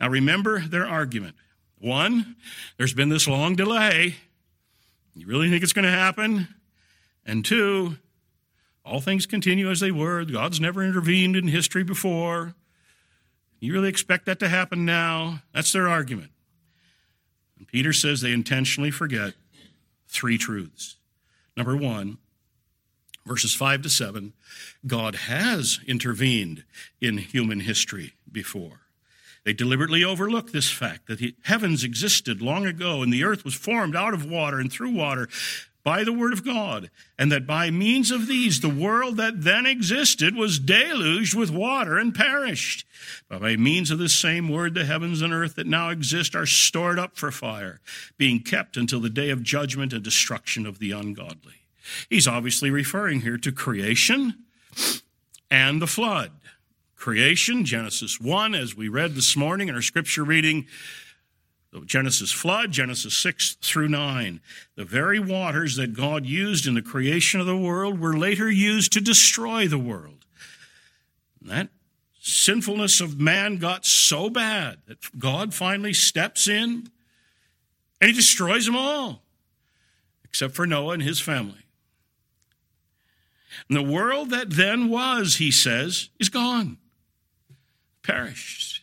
Now 0.00 0.08
remember 0.08 0.60
their 0.60 0.86
argument. 0.86 1.36
One, 1.80 2.36
there's 2.76 2.94
been 2.94 3.08
this 3.08 3.28
long 3.28 3.54
delay. 3.54 4.16
You 5.14 5.26
really 5.26 5.48
think 5.48 5.62
it's 5.62 5.72
going 5.72 5.84
to 5.84 5.90
happen? 5.90 6.48
And 7.24 7.44
two, 7.44 7.96
all 8.84 9.00
things 9.00 9.26
continue 9.26 9.70
as 9.70 9.80
they 9.80 9.90
were. 9.90 10.24
God's 10.24 10.60
never 10.60 10.82
intervened 10.82 11.36
in 11.36 11.48
history 11.48 11.84
before. 11.84 12.54
You 13.60 13.72
really 13.72 13.88
expect 13.88 14.26
that 14.26 14.38
to 14.40 14.48
happen 14.48 14.84
now? 14.84 15.42
That's 15.52 15.72
their 15.72 15.88
argument. 15.88 16.30
And 17.58 17.66
Peter 17.66 17.92
says 17.92 18.20
they 18.20 18.32
intentionally 18.32 18.90
forget 18.90 19.34
three 20.08 20.38
truths. 20.38 20.96
Number 21.56 21.76
one, 21.76 22.18
verses 23.26 23.54
5 23.54 23.82
to 23.82 23.90
7, 23.90 24.32
God 24.86 25.14
has 25.14 25.80
intervened 25.86 26.64
in 27.00 27.18
human 27.18 27.60
history 27.60 28.14
before. 28.30 28.80
They 29.48 29.54
deliberately 29.54 30.04
overlook 30.04 30.52
this 30.52 30.70
fact 30.70 31.06
that 31.06 31.20
the 31.20 31.34
heavens 31.44 31.82
existed 31.82 32.42
long 32.42 32.66
ago 32.66 33.02
and 33.02 33.10
the 33.10 33.24
earth 33.24 33.46
was 33.46 33.54
formed 33.54 33.96
out 33.96 34.12
of 34.12 34.28
water 34.28 34.60
and 34.60 34.70
through 34.70 34.90
water 34.90 35.26
by 35.82 36.04
the 36.04 36.12
word 36.12 36.34
of 36.34 36.44
God, 36.44 36.90
and 37.18 37.32
that 37.32 37.46
by 37.46 37.70
means 37.70 38.10
of 38.10 38.26
these 38.26 38.60
the 38.60 38.68
world 38.68 39.16
that 39.16 39.44
then 39.44 39.64
existed 39.64 40.36
was 40.36 40.58
deluged 40.58 41.34
with 41.34 41.50
water 41.50 41.96
and 41.96 42.14
perished. 42.14 42.84
But 43.26 43.40
by 43.40 43.56
means 43.56 43.90
of 43.90 43.98
this 43.98 44.12
same 44.12 44.50
word, 44.50 44.74
the 44.74 44.84
heavens 44.84 45.22
and 45.22 45.32
earth 45.32 45.54
that 45.54 45.66
now 45.66 45.88
exist 45.88 46.36
are 46.36 46.44
stored 46.44 46.98
up 46.98 47.16
for 47.16 47.30
fire, 47.30 47.80
being 48.18 48.40
kept 48.40 48.76
until 48.76 49.00
the 49.00 49.08
day 49.08 49.30
of 49.30 49.42
judgment 49.42 49.94
and 49.94 50.04
destruction 50.04 50.66
of 50.66 50.78
the 50.78 50.92
ungodly. 50.92 51.62
He's 52.10 52.28
obviously 52.28 52.68
referring 52.70 53.22
here 53.22 53.38
to 53.38 53.50
creation 53.50 54.44
and 55.50 55.80
the 55.80 55.86
flood. 55.86 56.32
Creation, 56.98 57.64
Genesis 57.64 58.20
1, 58.20 58.56
as 58.56 58.76
we 58.76 58.88
read 58.88 59.14
this 59.14 59.36
morning 59.36 59.68
in 59.68 59.74
our 59.74 59.82
scripture 59.82 60.24
reading, 60.24 60.66
the 61.72 61.80
Genesis 61.82 62.32
flood, 62.32 62.72
Genesis 62.72 63.16
6 63.16 63.54
through 63.62 63.88
9. 63.88 64.40
The 64.74 64.84
very 64.84 65.20
waters 65.20 65.76
that 65.76 65.94
God 65.94 66.26
used 66.26 66.66
in 66.66 66.74
the 66.74 66.82
creation 66.82 67.38
of 67.38 67.46
the 67.46 67.56
world 67.56 68.00
were 68.00 68.16
later 68.16 68.50
used 68.50 68.92
to 68.92 69.00
destroy 69.00 69.68
the 69.68 69.78
world. 69.78 70.26
And 71.40 71.50
that 71.50 71.68
sinfulness 72.20 73.00
of 73.00 73.20
man 73.20 73.58
got 73.58 73.86
so 73.86 74.28
bad 74.28 74.78
that 74.88 74.98
God 75.18 75.54
finally 75.54 75.92
steps 75.92 76.48
in 76.48 76.90
and 78.00 78.10
he 78.10 78.12
destroys 78.12 78.66
them 78.66 78.76
all, 78.76 79.22
except 80.24 80.54
for 80.54 80.66
Noah 80.66 80.94
and 80.94 81.02
his 81.02 81.20
family. 81.20 81.64
And 83.68 83.78
the 83.78 83.82
world 83.82 84.30
that 84.30 84.50
then 84.50 84.88
was, 84.88 85.36
he 85.36 85.52
says, 85.52 86.08
is 86.18 86.28
gone, 86.28 86.78
perished. 88.08 88.82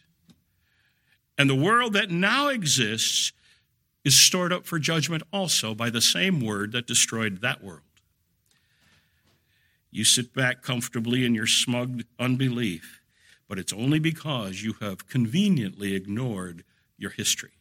And 1.38 1.50
the 1.50 1.55
world 1.55 1.94
that 1.94 2.12
now 2.12 2.48
exists 2.48 3.34
is 4.03 4.15
stored 4.15 4.53
up 4.53 4.65
for 4.65 4.77
judgment 4.77 5.24
also 5.34 5.74
by 5.74 5.89
the 5.89 6.01
same 6.01 6.39
word 6.39 6.72
that 6.72 6.88
destroyed 6.88 7.41
that 7.41 7.63
world. 7.63 7.82
You 9.91 10.03
sit 10.03 10.34
back 10.34 10.62
comfortably 10.62 11.25
in 11.25 11.34
your 11.34 11.48
smug 11.48 12.03
unbelief, 12.20 13.01
but 13.50 13.58
it's 13.58 13.74
only 13.74 14.00
because 14.00 14.62
you 14.62 14.74
have 14.82 15.08
conveniently 15.08 15.96
ignored 15.96 16.63
your 16.98 17.12
history. 17.12 17.51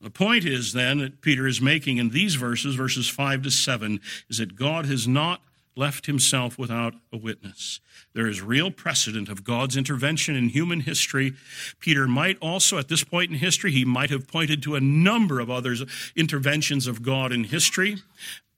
The 0.00 0.10
point 0.10 0.44
is 0.44 0.72
then 0.72 0.98
that 0.98 1.22
Peter 1.22 1.46
is 1.46 1.60
making 1.60 1.96
in 1.96 2.10
these 2.10 2.34
verses, 2.34 2.76
verses 2.76 3.08
5 3.08 3.42
to 3.42 3.50
7, 3.50 4.00
is 4.28 4.38
that 4.38 4.54
God 4.54 4.86
has 4.86 5.08
not 5.08 5.40
left 5.76 6.06
himself 6.06 6.58
without 6.58 6.94
a 7.12 7.16
witness. 7.16 7.80
There 8.14 8.26
is 8.26 8.40
real 8.40 8.70
precedent 8.70 9.28
of 9.28 9.44
God's 9.44 9.76
intervention 9.76 10.34
in 10.34 10.48
human 10.48 10.80
history. 10.80 11.34
Peter 11.80 12.08
might 12.08 12.38
also, 12.40 12.78
at 12.78 12.88
this 12.88 13.04
point 13.04 13.30
in 13.30 13.36
history, 13.36 13.72
he 13.72 13.84
might 13.84 14.10
have 14.10 14.26
pointed 14.26 14.62
to 14.62 14.74
a 14.74 14.80
number 14.80 15.38
of 15.38 15.50
other 15.50 15.76
interventions 16.16 16.86
of 16.86 17.02
God 17.02 17.30
in 17.30 17.44
history, 17.44 17.98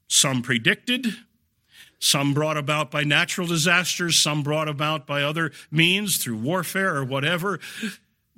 some 0.07 0.43
predicted, 0.43 1.09
some 1.99 2.33
brought 2.33 2.57
about 2.57 2.93
by 2.93 3.03
natural 3.03 3.49
disasters, 3.49 4.17
some 4.17 4.45
brought 4.45 4.69
about 4.69 5.07
by 5.07 5.23
other 5.23 5.51
means 5.73 6.19
through 6.19 6.37
warfare 6.37 6.95
or 6.97 7.05
whatever. 7.05 7.59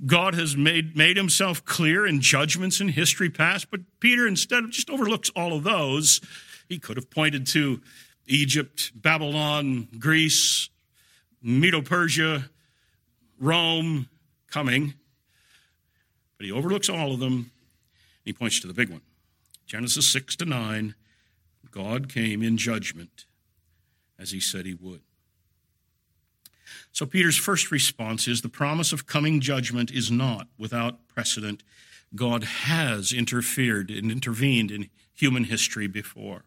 God 0.06 0.34
has 0.34 0.56
made, 0.56 0.96
made 0.96 1.18
himself 1.18 1.62
clear 1.66 2.06
in 2.06 2.22
judgments 2.22 2.80
in 2.80 2.88
history 2.88 3.28
past, 3.28 3.70
but 3.70 3.80
Peter 4.00 4.26
instead 4.26 4.64
of 4.64 4.71
just 4.71 4.88
overlooks 4.88 5.28
all 5.36 5.54
of 5.54 5.64
those. 5.64 6.23
He 6.71 6.78
could 6.78 6.97
have 6.97 7.10
pointed 7.10 7.47
to 7.49 7.82
Egypt, 8.26 8.93
Babylon, 8.95 9.89
Greece, 9.99 10.69
Medo 11.43 11.83
Persia, 11.83 12.50
Rome 13.39 14.09
coming. 14.49 14.95
But 16.37 16.47
he 16.47 16.52
overlooks 16.52 16.89
all 16.89 17.13
of 17.13 17.21
them. 17.21 17.33
and 17.33 17.50
He 18.25 18.33
points 18.33 18.61
to 18.61 18.67
the 18.67 18.75
big 18.75 18.91
one. 18.91 19.02
Genesis 19.67 20.09
6 20.09 20.37
to 20.37 20.45
9, 20.45 20.95
God 21.71 22.09
came 22.09 22.43
in 22.43 22.56
judgment 22.56 23.26
as 24.19 24.33
he 24.33 24.41
said 24.41 24.67
he 24.67 24.75
would. 24.75 25.00
So 26.93 27.06
Peter's 27.06 27.37
first 27.37 27.71
response 27.71 28.28
is 28.28 28.43
the 28.43 28.49
promise 28.49 28.93
of 28.93 29.06
coming 29.06 29.41
judgment 29.41 29.91
is 29.91 30.11
not 30.11 30.49
without 30.59 31.09
precedent. 31.09 31.63
God 32.15 32.45
has 32.45 33.13
interfered 33.13 33.91
and 33.91 34.11
intervened 34.11 34.71
in 34.71 34.91
human 35.15 35.45
history 35.45 35.87
before. 35.87 36.45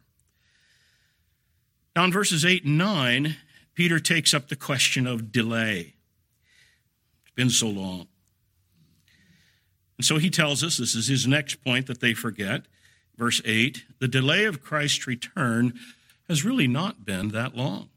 Now, 1.95 2.05
in 2.05 2.11
verses 2.11 2.43
8 2.43 2.65
and 2.65 2.77
9, 2.77 3.35
Peter 3.75 3.99
takes 3.99 4.33
up 4.33 4.49
the 4.49 4.55
question 4.55 5.05
of 5.05 5.31
delay. 5.31 5.93
It's 7.23 7.35
been 7.35 7.49
so 7.49 7.67
long. 7.67 8.07
And 9.97 10.05
so 10.05 10.17
he 10.17 10.29
tells 10.29 10.63
us 10.63 10.77
this 10.77 10.95
is 10.95 11.07
his 11.07 11.27
next 11.27 11.63
point 11.63 11.87
that 11.87 12.01
they 12.01 12.13
forget. 12.13 12.63
Verse 13.17 13.41
8 13.45 13.83
the 13.99 14.07
delay 14.07 14.45
of 14.45 14.61
Christ's 14.61 15.07
return 15.07 15.73
has 16.27 16.43
really 16.43 16.67
not 16.67 17.05
been 17.05 17.29
that 17.29 17.55
long. 17.55 17.89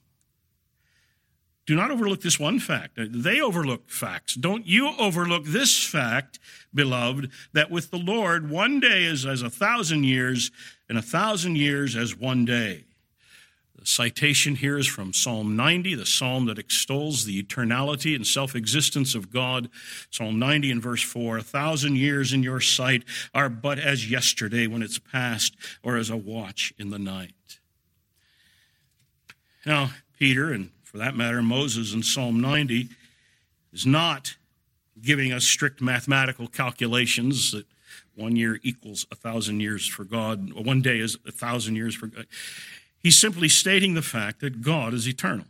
Do 1.66 1.74
not 1.74 1.90
overlook 1.90 2.20
this 2.20 2.38
one 2.38 2.60
fact. 2.60 2.92
They 2.96 3.40
overlook 3.40 3.90
facts. 3.90 4.34
Don't 4.36 4.66
you 4.66 4.92
overlook 5.00 5.46
this 5.46 5.84
fact, 5.84 6.38
beloved, 6.72 7.30
that 7.54 7.72
with 7.72 7.90
the 7.90 7.98
Lord, 7.98 8.48
one 8.48 8.78
day 8.78 9.02
is 9.02 9.26
as 9.26 9.42
a 9.42 9.50
thousand 9.50 10.04
years, 10.04 10.52
and 10.88 10.96
a 10.96 11.02
thousand 11.02 11.56
years 11.56 11.96
as 11.96 12.16
one 12.16 12.44
day. 12.44 12.85
Citation 13.86 14.56
here 14.56 14.78
is 14.78 14.86
from 14.88 15.12
Psalm 15.12 15.54
90, 15.54 15.94
the 15.94 16.06
psalm 16.06 16.46
that 16.46 16.58
extols 16.58 17.24
the 17.24 17.40
eternality 17.40 18.16
and 18.16 18.26
self 18.26 18.56
existence 18.56 19.14
of 19.14 19.30
God. 19.30 19.70
Psalm 20.10 20.40
90 20.40 20.72
and 20.72 20.82
verse 20.82 21.02
4 21.02 21.38
A 21.38 21.42
thousand 21.42 21.96
years 21.96 22.32
in 22.32 22.42
your 22.42 22.60
sight 22.60 23.04
are 23.32 23.48
but 23.48 23.78
as 23.78 24.10
yesterday 24.10 24.66
when 24.66 24.82
it's 24.82 24.98
past, 24.98 25.54
or 25.84 25.96
as 25.96 26.10
a 26.10 26.16
watch 26.16 26.74
in 26.78 26.90
the 26.90 26.98
night. 26.98 27.34
Now, 29.64 29.90
Peter 30.18 30.52
and 30.52 30.70
for 30.82 30.98
that 30.98 31.16
matter, 31.16 31.40
Moses 31.40 31.94
in 31.94 32.02
Psalm 32.02 32.40
90 32.40 32.88
is 33.72 33.86
not 33.86 34.36
giving 35.00 35.32
us 35.32 35.44
strict 35.44 35.80
mathematical 35.80 36.48
calculations 36.48 37.52
that 37.52 37.66
one 38.16 38.34
year 38.34 38.58
equals 38.64 39.06
a 39.12 39.14
thousand 39.14 39.60
years 39.60 39.86
for 39.86 40.02
God, 40.02 40.52
one 40.54 40.82
day 40.82 40.98
is 40.98 41.18
a 41.24 41.30
thousand 41.30 41.76
years 41.76 41.94
for 41.94 42.08
God. 42.08 42.26
He's 43.06 43.20
simply 43.20 43.48
stating 43.48 43.94
the 43.94 44.02
fact 44.02 44.40
that 44.40 44.62
God 44.62 44.92
is 44.92 45.06
eternal, 45.06 45.46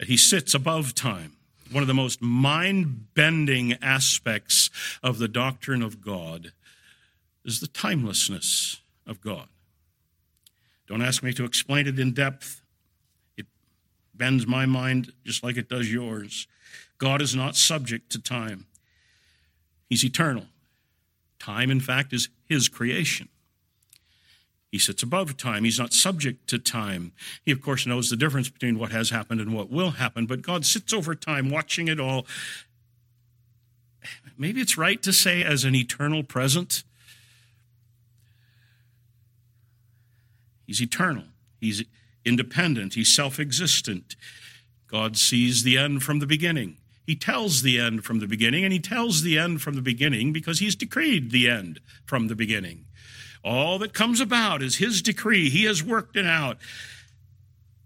that 0.00 0.08
he 0.08 0.16
sits 0.16 0.52
above 0.52 0.96
time. 0.96 1.36
One 1.70 1.84
of 1.84 1.86
the 1.86 1.94
most 1.94 2.20
mind 2.20 3.14
bending 3.14 3.74
aspects 3.74 4.68
of 5.00 5.18
the 5.18 5.28
doctrine 5.28 5.80
of 5.80 6.00
God 6.00 6.54
is 7.44 7.60
the 7.60 7.68
timelessness 7.68 8.80
of 9.06 9.20
God. 9.20 9.46
Don't 10.88 11.02
ask 11.02 11.22
me 11.22 11.32
to 11.34 11.44
explain 11.44 11.86
it 11.86 12.00
in 12.00 12.10
depth 12.10 12.62
It 13.36 13.46
bends 14.12 14.44
my 14.44 14.66
mind 14.66 15.12
just 15.24 15.44
like 15.44 15.56
it 15.56 15.68
does 15.68 15.92
yours. 15.92 16.48
God 16.98 17.22
is 17.22 17.36
not 17.36 17.54
subject 17.54 18.10
to 18.10 18.18
time, 18.20 18.66
He's 19.88 20.04
eternal. 20.04 20.46
Time, 21.38 21.70
in 21.70 21.78
fact, 21.78 22.12
is 22.12 22.28
His 22.48 22.68
creation. 22.68 23.28
He 24.72 24.78
sits 24.78 25.02
above 25.02 25.36
time. 25.36 25.64
He's 25.64 25.78
not 25.78 25.92
subject 25.92 26.48
to 26.48 26.58
time. 26.58 27.12
He, 27.44 27.52
of 27.52 27.60
course, 27.60 27.86
knows 27.86 28.08
the 28.08 28.16
difference 28.16 28.48
between 28.48 28.78
what 28.78 28.90
has 28.90 29.10
happened 29.10 29.38
and 29.38 29.54
what 29.54 29.70
will 29.70 29.92
happen, 29.92 30.24
but 30.24 30.40
God 30.40 30.64
sits 30.64 30.94
over 30.94 31.14
time, 31.14 31.50
watching 31.50 31.88
it 31.88 32.00
all. 32.00 32.26
Maybe 34.38 34.62
it's 34.62 34.78
right 34.78 35.00
to 35.02 35.12
say 35.12 35.44
as 35.44 35.64
an 35.64 35.74
eternal 35.74 36.22
present. 36.22 36.84
He's 40.66 40.80
eternal. 40.80 41.24
He's 41.60 41.84
independent, 42.24 42.94
he's 42.94 43.14
self 43.14 43.38
existent. 43.38 44.16
God 44.86 45.18
sees 45.18 45.64
the 45.64 45.76
end 45.76 46.02
from 46.02 46.18
the 46.18 46.26
beginning. 46.26 46.78
He 47.06 47.14
tells 47.14 47.60
the 47.60 47.78
end 47.78 48.04
from 48.04 48.20
the 48.20 48.26
beginning, 48.26 48.64
and 48.64 48.72
he 48.72 48.78
tells 48.78 49.22
the 49.22 49.38
end 49.38 49.60
from 49.60 49.74
the 49.74 49.82
beginning 49.82 50.32
because 50.32 50.60
he's 50.60 50.76
decreed 50.76 51.30
the 51.30 51.48
end 51.48 51.80
from 52.06 52.28
the 52.28 52.34
beginning. 52.34 52.86
All 53.44 53.78
that 53.80 53.92
comes 53.92 54.20
about 54.20 54.62
is 54.62 54.76
his 54.76 55.02
decree. 55.02 55.50
He 55.50 55.64
has 55.64 55.82
worked 55.82 56.16
it 56.16 56.26
out. 56.26 56.58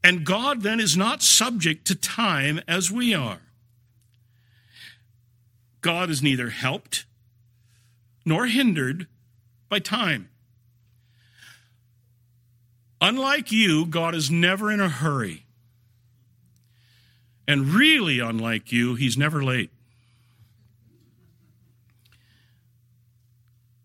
And 0.04 0.24
God 0.24 0.62
then 0.62 0.80
is 0.80 0.96
not 0.96 1.22
subject 1.22 1.86
to 1.86 1.94
time 1.94 2.60
as 2.68 2.90
we 2.90 3.14
are. 3.14 3.40
God 5.80 6.10
is 6.10 6.22
neither 6.22 6.50
helped 6.50 7.06
nor 8.24 8.46
hindered 8.46 9.06
by 9.68 9.78
time. 9.78 10.28
Unlike 13.00 13.52
you, 13.52 13.86
God 13.86 14.14
is 14.14 14.30
never 14.30 14.70
in 14.70 14.80
a 14.80 14.88
hurry. 14.88 15.46
And 17.48 17.68
really 17.68 18.18
unlike 18.18 18.72
you, 18.72 18.94
he's 18.94 19.16
never 19.16 19.42
late. 19.42 19.70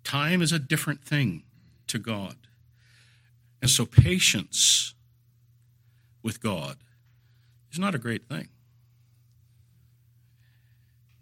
Time 0.04 0.42
is 0.42 0.52
a 0.52 0.60
different 0.60 1.04
thing 1.04 1.44
to 1.92 2.00
God. 2.00 2.36
And 3.62 3.70
so 3.70 3.86
patience 3.86 4.96
with 6.24 6.42
God 6.42 6.78
is 7.72 7.80
not 7.80 7.96
a 7.96 8.00
great 8.00 8.28
thing. 8.28 8.50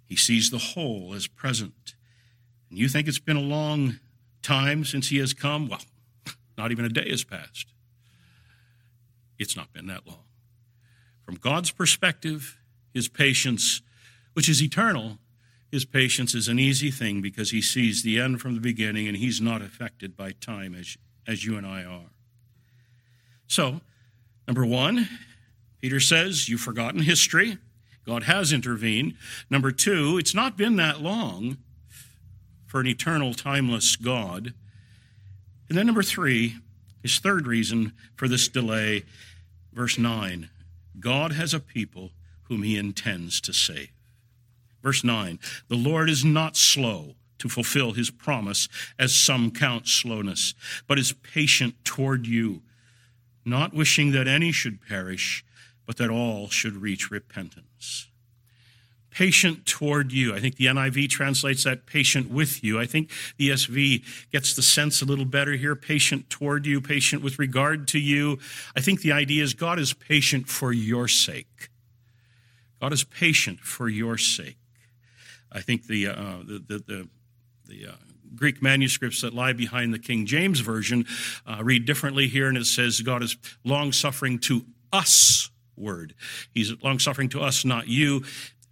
He 0.08 0.16
sees 0.16 0.50
the 0.50 0.58
whole 0.58 1.14
as 1.14 1.28
present. 1.28 1.96
And 2.70 2.80
you 2.80 2.88
think 2.88 3.08
it's 3.08 3.20
been 3.20 3.38
a 3.38 3.42
long 3.42 4.00
time 4.42 4.86
since 4.86 5.10
he 5.10 5.18
has 5.18 5.34
come? 5.34 5.68
Well, 5.68 5.82
not 6.58 6.72
even 6.72 6.86
a 6.86 6.90
day 6.90 7.10
has 7.10 7.24
passed. 7.24 7.74
It's 9.38 9.56
not 9.56 9.72
been 9.74 9.88
that 9.88 10.08
long. 10.08 10.24
From 11.24 11.36
God's 11.36 11.72
perspective, 11.72 12.58
his 12.94 13.08
patience, 13.08 13.82
which 14.34 14.50
is 14.50 14.64
eternal, 14.64 15.20
his 15.72 15.86
patience 15.86 16.34
is 16.34 16.48
an 16.48 16.60
easy 16.60 16.90
thing 16.90 17.22
because 17.22 17.52
he 17.52 17.62
sees 17.62 18.02
the 18.02 18.20
end 18.20 18.42
from 18.42 18.56
the 18.56 18.62
beginning 18.62 19.08
and 19.08 19.18
he's 19.18 19.40
not 19.40 19.62
affected 19.62 20.18
by 20.18 20.32
time 20.32 20.74
as, 20.74 20.98
as 21.28 21.46
you 21.46 21.58
and 21.58 21.66
I 21.66 21.84
are. 21.84 22.12
So, 23.48 23.82
number 24.48 24.66
one, 24.66 25.08
Peter 25.82 26.00
says, 26.00 26.50
You've 26.50 26.62
forgotten 26.62 27.02
history. 27.02 27.58
God 28.06 28.24
has 28.24 28.52
intervened. 28.52 29.16
Number 29.50 29.72
two, 29.72 30.18
it's 30.18 30.34
not 30.34 30.58
been 30.58 30.78
that 30.78 31.02
long 31.02 31.58
for 32.66 32.80
an 32.80 32.88
eternal, 32.88 33.34
timeless 33.34 33.96
God. 33.96 34.54
And 35.68 35.78
then 35.78 35.86
number 35.86 36.02
three, 36.02 36.56
his 37.04 37.20
third 37.20 37.46
reason 37.46 37.94
for 38.16 38.28
this 38.28 38.48
delay, 38.48 39.04
verse 39.72 39.98
9 39.98 40.50
God 41.00 41.32
has 41.34 41.54
a 41.54 41.60
people 41.60 42.12
whom 42.44 42.64
he 42.64 42.78
intends 42.78 43.40
to 43.42 43.54
save. 43.54 43.90
Verse 44.82 45.04
9 45.04 45.40
The 45.68 45.76
Lord 45.76 46.10
is 46.10 46.24
not 46.26 46.56
slow 46.56 47.16
to 47.40 47.50
fulfill 47.50 47.94
his 47.94 48.10
promise, 48.10 48.68
as 48.98 49.16
some 49.16 49.50
count 49.50 49.88
slowness, 49.88 50.54
but 50.88 51.00
is 51.00 51.14
patient 51.14 51.74
toward 51.86 52.28
you, 52.28 52.62
not 53.46 53.74
wishing 53.74 54.12
that 54.12 54.28
any 54.28 54.52
should 54.52 54.86
perish 54.86 55.46
but 55.90 55.98
that 55.98 56.12
all 56.12 56.50
should 56.50 56.76
reach 56.76 57.10
repentance. 57.10 58.10
Patient 59.10 59.66
toward 59.66 60.12
you. 60.12 60.36
I 60.36 60.40
think 60.40 60.58
the 60.58 60.68
NIV 60.68 61.10
translates 61.10 61.64
that 61.64 61.88
patient 61.88 62.30
with 62.30 62.64
you. 62.64 62.80
I 62.80 62.86
think 62.86 63.10
the 63.38 63.50
ESV 63.50 64.04
gets 64.32 64.54
the 64.54 64.62
sense 64.62 65.02
a 65.02 65.06
little 65.06 65.26
better 65.26 65.54
here. 65.54 65.76
Patient 65.76 66.30
toward 66.30 66.68
you, 66.68 66.80
patient 66.80 67.24
with 67.24 67.40
regard 67.40 67.88
to 67.88 68.00
you. 68.00 68.38
I 68.76 68.82
think 68.82 69.02
the 69.02 69.12
idea 69.12 69.42
is 69.42 69.56
God 69.56 69.80
is 69.80 69.94
patient 69.94 70.48
for 70.48 70.72
your 70.72 71.08
sake. 71.08 71.70
God 72.80 72.94
is 72.94 73.04
patient 73.04 73.60
for 73.62 73.90
your 73.90 74.20
sake. 74.20 74.59
I 75.52 75.62
think 75.62 75.88
the, 75.88 76.08
uh, 76.08 76.40
the, 76.46 76.64
the, 76.68 76.84
the, 76.88 77.10
the 77.68 77.88
uh, 77.88 77.96
Greek 78.36 78.62
manuscripts 78.62 79.22
that 79.22 79.34
lie 79.34 79.54
behind 79.54 79.94
the 79.94 80.00
King 80.00 80.26
James 80.26 80.60
Version 80.60 81.06
uh, 81.46 81.64
read 81.64 81.86
differently 81.86 82.28
here, 82.28 82.48
and 82.48 82.58
it 82.58 82.66
says 82.66 83.02
God 83.02 83.24
is 83.24 83.38
long 83.64 83.92
suffering 83.92 84.40
to 84.40 84.66
us 84.92 85.50
word. 85.76 86.14
He's 86.54 86.74
long 86.84 87.00
suffering 87.00 87.30
to 87.30 87.42
us, 87.42 87.64
not 87.66 87.88
you. 87.88 88.24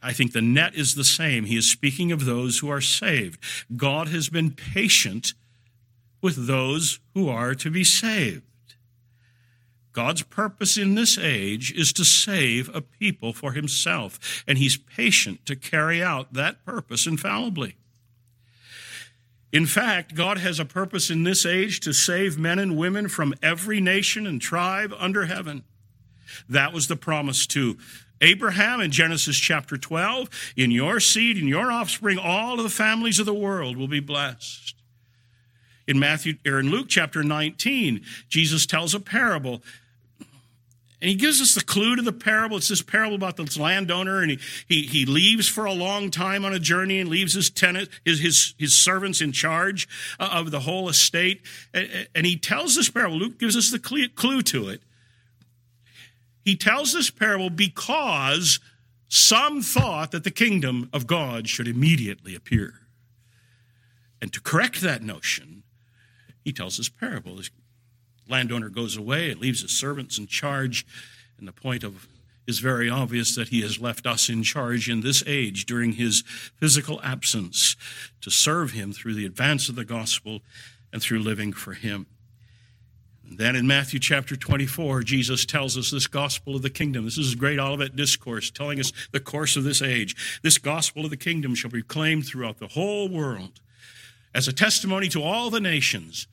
I 0.02 0.13
think 0.13 0.34
the 0.34 0.42
net 0.42 0.76
is 0.76 0.96
the 0.96 1.04
same. 1.04 1.46
He 1.46 1.58
is 1.58 1.70
speaking 1.70 2.12
of 2.12 2.26
those 2.26 2.60
who 2.60 2.70
are 2.70 2.82
saved. 2.82 3.40
God 3.76 4.10
has 4.10 4.30
been 4.30 4.52
patient 4.52 5.34
with 6.22 6.48
those 6.48 7.00
who 7.13 7.30
are 7.30 7.56
to 7.56 7.72
be 7.72 7.84
saved. 7.84 8.44
God's 9.97 10.21
purpose 10.21 10.77
in 10.77 10.93
this 10.93 11.17
age 11.17 11.73
is 11.73 11.91
to 11.93 12.05
save 12.05 12.69
a 12.71 12.81
people 12.81 13.33
for 13.33 13.53
himself, 13.53 14.43
and 14.47 14.60
he's 14.60 14.77
patient 14.77 15.43
to 15.47 15.55
carry 15.55 16.03
out 16.03 16.33
that 16.33 16.63
purpose 16.63 17.07
infallibly. 17.07 17.77
In 19.51 19.65
fact, 19.65 20.13
God 20.13 20.38
has 20.38 20.60
a 20.60 20.65
purpose 20.65 21.10
in 21.10 21.23
this 21.23 21.47
age 21.47 21.79
to 21.79 21.93
save 21.93 22.38
men 22.38 22.60
and 22.60 22.77
women 22.77 23.07
from 23.07 23.33
every 23.41 23.81
nation 23.81 24.27
and 24.27 24.39
tribe 24.39 24.93
under 24.99 25.25
heaven. 25.25 25.63
That 26.47 26.73
was 26.73 26.88
the 26.88 26.95
promise 26.95 27.47
to 27.47 27.79
Abraham 28.21 28.79
in 28.79 28.91
Genesis 28.91 29.39
chapter 29.39 29.77
12. 29.77 30.29
In 30.55 30.69
your 30.69 30.99
seed, 30.99 31.39
in 31.39 31.47
your 31.47 31.71
offspring, 31.71 32.19
all 32.19 32.60
of 32.60 32.63
the 32.63 32.69
families 32.69 33.17
of 33.17 33.25
the 33.25 33.33
world 33.33 33.77
will 33.77 33.88
be 33.88 33.99
blessed. 33.99 34.75
In 35.88 35.97
Matthew 35.97 36.36
or 36.45 36.60
in 36.60 36.69
Luke 36.69 36.86
chapter 36.88 37.23
19, 37.23 38.05
Jesus 38.29 38.67
tells 38.67 38.93
a 38.93 38.99
parable. 38.99 39.63
And 40.99 41.10
he 41.10 41.15
gives 41.15 41.39
us 41.41 41.53
the 41.53 41.63
clue 41.63 41.95
to 41.95 42.01
the 42.01 42.12
parable. 42.12 42.57
It's 42.57 42.69
this 42.69 42.81
parable 42.81 43.15
about 43.15 43.38
this 43.38 43.57
landowner, 43.57 44.21
and 44.21 44.31
he, 44.31 44.39
he, 44.67 44.81
he 44.88 45.05
leaves 45.05 45.47
for 45.47 45.65
a 45.65 45.73
long 45.73 46.10
time 46.10 46.43
on 46.43 46.53
a 46.53 46.60
journey 46.60 46.99
and 46.99 47.07
leaves 47.07 47.33
his 47.33 47.51
tenant, 47.51 47.89
his, 48.03 48.19
his, 48.19 48.55
his 48.57 48.73
servants 48.73 49.21
in 49.21 49.31
charge 49.31 49.88
of 50.19 50.49
the 50.49 50.62
whole 50.62 50.89
estate. 50.89 51.41
And 51.73 52.25
he 52.25 52.36
tells 52.36 52.75
this 52.75 52.89
parable. 52.89 53.17
Luke 53.17 53.38
gives 53.38 53.55
us 53.55 53.69
the 53.69 53.77
clue 53.79 54.41
to 54.41 54.69
it. 54.69 54.81
He 56.43 56.55
tells 56.55 56.93
this 56.93 57.12
parable 57.12 57.51
because 57.51 58.60
some 59.07 59.62
thought 59.62 60.12
that 60.12 60.23
the 60.23 60.31
kingdom 60.31 60.89
of 60.93 61.05
God 61.05 61.47
should 61.47 61.67
immediately 61.67 62.33
appear. 62.33 62.73
And 64.19 64.33
to 64.33 64.41
correct 64.41 64.81
that 64.81 65.03
notion, 65.03 65.62
he 66.43 66.51
tells 66.51 66.77
this 66.77 66.89
parable. 66.89 67.39
Landowner 68.30 68.70
goes 68.70 68.98
away 68.98 69.32
and 69.32 69.40
leaves 69.40 69.62
his 69.62 69.72
servants 69.72 70.18
in 70.18 70.28
charge, 70.28 70.86
and 71.38 71.48
the 71.48 71.54
point 71.54 71.84
of 71.84 72.08
is 72.48 72.60
very 72.60 72.90
obvious 72.90 73.36
that 73.36 73.50
he 73.50 73.62
has 73.62 73.80
left 73.80 74.08
us 74.08 74.30
in 74.30 74.42
charge 74.42 74.90
in 74.90 75.02
this 75.02 75.22
age 75.28 75.66
during 75.66 75.92
his 75.94 76.24
physical 76.56 77.00
absence 77.04 77.76
to 78.22 78.32
serve 78.32 78.72
him 78.72 78.94
through 78.94 79.13
the 79.13 79.26
advance 79.26 79.68
of 79.68 79.76
the 79.76 79.84
gospel 79.84 80.40
and 80.94 81.02
through 81.02 81.20
living 81.20 81.52
for 81.52 81.74
him. 81.74 82.08
And 83.28 83.38
then 83.38 83.58
in 83.58 83.68
Matthew 83.68 84.00
chapter 84.00 84.38
24, 84.38 85.04
Jesus 85.04 85.46
tells 85.46 85.78
us 85.78 85.92
this 85.92 86.08
gospel 86.08 86.56
of 86.56 86.62
the 86.62 86.70
kingdom. 86.70 87.04
This 87.04 87.18
is 87.18 87.34
a 87.34 87.38
great 87.38 87.60
Olivet 87.60 87.98
discourse 87.98 88.50
telling 88.50 88.80
us 88.80 88.94
the 89.12 89.20
course 89.20 89.58
of 89.58 89.66
this 89.66 89.82
age. 89.82 90.40
This 90.42 90.58
gospel 90.58 91.04
of 91.04 91.10
the 91.10 91.18
kingdom 91.18 91.54
shall 91.54 91.70
be 91.70 91.82
proclaimed 91.82 92.26
throughout 92.26 92.60
the 92.60 92.68
whole 92.68 93.10
world 93.10 93.60
as 94.34 94.48
a 94.48 94.54
testimony 94.54 95.10
to 95.10 95.22
all 95.22 95.50
the 95.50 95.60
nations, 95.60 96.28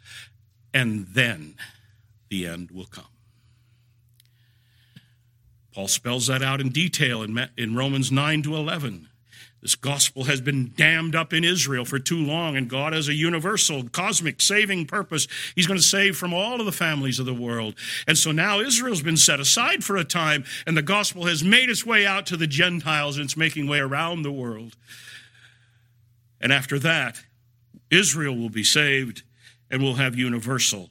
and 0.73 1.09
then 1.09 1.57
the 2.29 2.47
end 2.47 2.71
will 2.71 2.87
come. 2.87 3.05
Paul 5.75 5.89
spells 5.89 6.29
that 6.29 6.43
out 6.43 6.61
in 6.61 6.69
detail 6.69 7.23
in, 7.23 7.75
Romans 7.75 8.13
9 8.13 8.43
to 8.45 8.55
11. 8.55 9.09
This 9.61 9.75
gospel 9.75 10.25
has 10.25 10.41
been 10.43 10.73
dammed 10.77 11.17
up 11.17 11.33
in 11.33 11.43
Israel 11.43 11.85
for 11.85 11.99
too 11.99 12.23
long, 12.23 12.55
and 12.57 12.69
God 12.69 12.93
has 12.93 13.09
a 13.09 13.15
universal, 13.15 13.89
cosmic 13.89 14.41
saving 14.41 14.87
purpose. 14.87 15.27
He's 15.57 15.67
going 15.67 15.79
to 15.79 15.85
save 15.85 16.17
from 16.17 16.35
all 16.35 16.61
of 16.61 16.67
the 16.67 16.71
families 16.71 17.19
of 17.19 17.27
the 17.27 17.35
world. 17.35 17.75
And 18.07 18.19
so 18.19 18.31
now 18.31 18.61
Israel's 18.61 19.03
been 19.03 19.17
set 19.17 19.41
aside 19.41 19.83
for 19.83 19.97
a 19.97 20.05
time, 20.05 20.45
and 20.67 20.77
the 20.77 20.83
gospel 20.83 21.25
has 21.25 21.43
made 21.43 21.71
its 21.71 21.85
way 21.85 22.07
out 22.07 22.27
to 22.27 22.37
the 22.37 22.47
Gentiles, 22.47 23.17
and 23.17 23.25
it's 23.25 23.37
making 23.37 23.67
way 23.67 23.79
around 23.79 24.23
the 24.23 24.31
world. 24.31 24.77
And 26.41 26.53
after 26.53 26.79
that, 26.81 27.23
Israel 27.91 28.37
will 28.37 28.51
be 28.51 28.65
saved 28.65 29.23
and 29.71 29.83
will 29.83 29.95
have 29.95 30.15
universal 30.15 30.91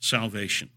salvation. 0.00 0.70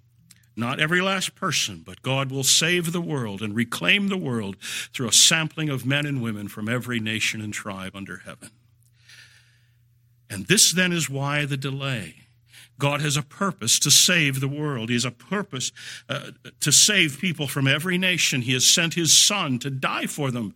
Not 0.56 0.80
every 0.80 1.02
last 1.02 1.34
person, 1.34 1.82
but 1.84 2.04
God 2.04 2.32
will 2.32 2.44
save 2.44 2.92
the 2.92 3.02
world 3.02 3.42
and 3.42 3.56
reclaim 3.56 4.08
the 4.08 4.18
world 4.18 4.58
through 4.62 5.08
a 5.08 5.14
sampling 5.14 5.70
of 5.70 5.86
men 5.86 6.06
and 6.06 6.22
women 6.22 6.48
from 6.48 6.70
every 6.70 7.00
nation 7.00 7.42
and 7.42 7.52
tribe 7.52 7.96
under 7.96 8.18
heaven. 8.18 8.52
And 10.30 10.46
this 10.46 10.72
then 10.72 10.92
is 10.92 11.10
why 11.10 11.46
the 11.46 11.58
delay. 11.58 12.16
God 12.80 13.02
has 13.02 13.18
a 13.18 13.24
purpose 13.24 13.80
to 13.80 13.92
save 13.92 14.40
the 14.40 14.48
world. 14.48 14.90
He 14.90 14.96
has 14.96 15.06
a 15.06 15.12
purpose 15.12 15.72
uh, 16.10 16.32
to 16.60 16.72
save 16.72 17.20
people 17.20 17.48
from 17.48 17.68
every 17.68 17.98
nation. 17.98 18.42
He 18.42 18.54
has 18.54 18.66
sent 18.66 18.96
his 18.96 19.18
son 19.18 19.60
to 19.60 19.70
die 19.70 20.06
for 20.06 20.32
them. 20.32 20.56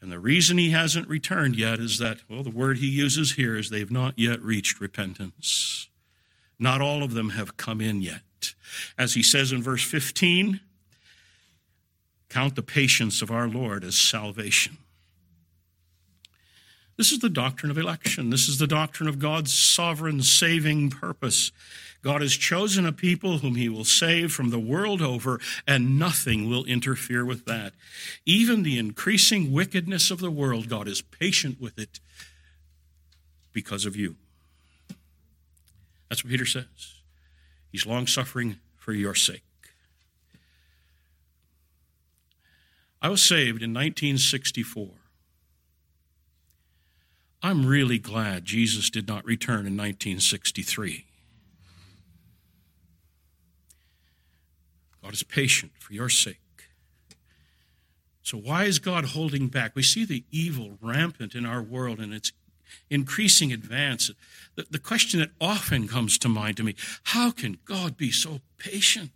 And 0.00 0.10
the 0.10 0.18
reason 0.18 0.58
he 0.58 0.70
hasn't 0.70 1.08
returned 1.08 1.56
yet 1.56 1.78
is 1.78 1.98
that, 1.98 2.18
well, 2.28 2.42
the 2.42 2.50
word 2.50 2.78
he 2.78 2.88
uses 2.88 3.32
here 3.32 3.56
is 3.56 3.70
they've 3.70 3.90
not 3.90 4.18
yet 4.18 4.40
reached 4.42 4.80
repentance. 4.80 5.88
Not 6.58 6.80
all 6.80 7.02
of 7.02 7.14
them 7.14 7.30
have 7.30 7.56
come 7.56 7.80
in 7.80 8.02
yet. 8.02 8.22
As 8.98 9.14
he 9.14 9.22
says 9.22 9.52
in 9.52 9.62
verse 9.62 9.82
15, 9.82 10.60
count 12.28 12.56
the 12.56 12.62
patience 12.62 13.22
of 13.22 13.30
our 13.30 13.48
Lord 13.48 13.84
as 13.84 13.96
salvation. 13.96 14.78
This 16.96 17.10
is 17.10 17.20
the 17.20 17.30
doctrine 17.30 17.70
of 17.70 17.78
election. 17.78 18.30
This 18.30 18.48
is 18.48 18.58
the 18.58 18.66
doctrine 18.66 19.08
of 19.08 19.18
God's 19.18 19.52
sovereign 19.52 20.22
saving 20.22 20.90
purpose. 20.90 21.50
God 22.02 22.20
has 22.20 22.36
chosen 22.36 22.84
a 22.84 22.92
people 22.92 23.38
whom 23.38 23.54
he 23.54 23.68
will 23.68 23.84
save 23.84 24.32
from 24.32 24.50
the 24.50 24.58
world 24.58 25.00
over, 25.00 25.40
and 25.66 25.98
nothing 25.98 26.50
will 26.50 26.64
interfere 26.64 27.24
with 27.24 27.44
that. 27.46 27.72
Even 28.26 28.62
the 28.62 28.78
increasing 28.78 29.52
wickedness 29.52 30.10
of 30.10 30.18
the 30.20 30.30
world, 30.30 30.68
God 30.68 30.88
is 30.88 31.00
patient 31.00 31.60
with 31.60 31.78
it 31.78 32.00
because 33.52 33.86
of 33.86 33.96
you. 33.96 34.16
That's 36.12 36.22
what 36.22 36.30
Peter 36.30 36.44
says. 36.44 37.00
He's 37.70 37.86
long 37.86 38.06
suffering 38.06 38.58
for 38.76 38.92
your 38.92 39.14
sake. 39.14 39.44
I 43.00 43.08
was 43.08 43.22
saved 43.22 43.62
in 43.62 43.72
1964. 43.72 44.90
I'm 47.42 47.64
really 47.64 47.98
glad 47.98 48.44
Jesus 48.44 48.90
did 48.90 49.08
not 49.08 49.24
return 49.24 49.60
in 49.60 49.74
1963. 49.74 51.06
God 55.02 55.14
is 55.14 55.22
patient 55.22 55.72
for 55.78 55.94
your 55.94 56.10
sake. 56.10 56.40
So, 58.22 58.36
why 58.36 58.64
is 58.64 58.78
God 58.78 59.06
holding 59.06 59.48
back? 59.48 59.74
We 59.74 59.82
see 59.82 60.04
the 60.04 60.24
evil 60.30 60.76
rampant 60.82 61.34
in 61.34 61.46
our 61.46 61.62
world 61.62 62.00
and 62.00 62.12
its 62.12 62.32
increasing 62.90 63.52
advance. 63.52 64.10
The, 64.54 64.66
the 64.70 64.78
question 64.78 65.20
that 65.20 65.30
often 65.40 65.88
comes 65.88 66.18
to 66.18 66.28
mind 66.28 66.56
to 66.58 66.62
me 66.62 66.74
how 67.04 67.30
can 67.30 67.58
God 67.64 67.96
be 67.96 68.10
so 68.10 68.40
patient? 68.58 69.10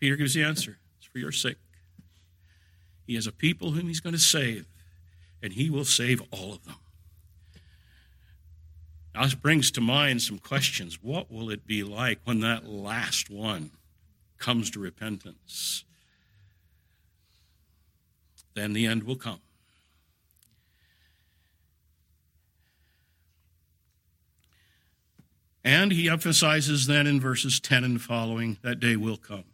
Peter 0.00 0.16
gives 0.16 0.34
the 0.34 0.42
answer 0.42 0.78
it's 0.98 1.06
for 1.06 1.18
your 1.18 1.32
sake. 1.32 1.58
He 3.06 3.14
has 3.14 3.26
a 3.26 3.32
people 3.32 3.72
whom 3.72 3.88
he's 3.88 4.00
going 4.00 4.14
to 4.14 4.18
save, 4.18 4.66
and 5.42 5.52
he 5.52 5.70
will 5.70 5.84
save 5.84 6.22
all 6.30 6.52
of 6.54 6.64
them. 6.64 6.76
Now, 9.14 9.24
this 9.24 9.34
brings 9.34 9.70
to 9.72 9.80
mind 9.80 10.22
some 10.22 10.38
questions. 10.38 11.02
What 11.02 11.30
will 11.30 11.50
it 11.50 11.66
be 11.66 11.82
like 11.84 12.20
when 12.24 12.40
that 12.40 12.66
last 12.66 13.28
one 13.28 13.72
comes 14.38 14.70
to 14.70 14.80
repentance? 14.80 15.84
Then 18.54 18.72
the 18.72 18.86
end 18.86 19.04
will 19.04 19.16
come. 19.16 19.40
And 25.64 25.92
he 25.92 26.08
emphasizes 26.08 26.86
then 26.86 27.06
in 27.06 27.20
verses 27.20 27.60
10 27.60 27.84
and 27.84 28.00
following 28.00 28.58
that 28.62 28.80
day 28.80 28.96
will 28.96 29.16
come. 29.16 29.44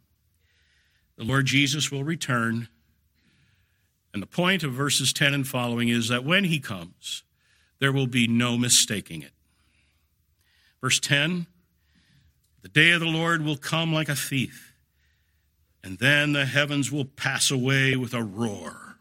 The 1.16 1.24
Lord 1.24 1.46
Jesus 1.46 1.90
will 1.90 2.04
return 2.04 2.68
and 4.12 4.22
the 4.22 4.26
point 4.26 4.62
of 4.62 4.72
verses 4.72 5.12
10 5.12 5.34
and 5.34 5.46
following 5.46 5.88
is 5.88 6.08
that 6.08 6.24
when 6.24 6.44
he 6.44 6.58
comes, 6.58 7.22
there 7.78 7.92
will 7.92 8.06
be 8.06 8.26
no 8.26 8.56
mistaking 8.56 9.22
it. 9.22 9.32
Verse 10.80 10.98
10 10.98 11.46
The 12.62 12.68
day 12.68 12.90
of 12.90 13.00
the 13.00 13.06
Lord 13.06 13.44
will 13.44 13.56
come 13.56 13.92
like 13.92 14.08
a 14.08 14.16
thief, 14.16 14.74
and 15.84 15.98
then 15.98 16.32
the 16.32 16.46
heavens 16.46 16.90
will 16.90 17.04
pass 17.04 17.50
away 17.50 17.96
with 17.96 18.14
a 18.14 18.22
roar. 18.22 18.96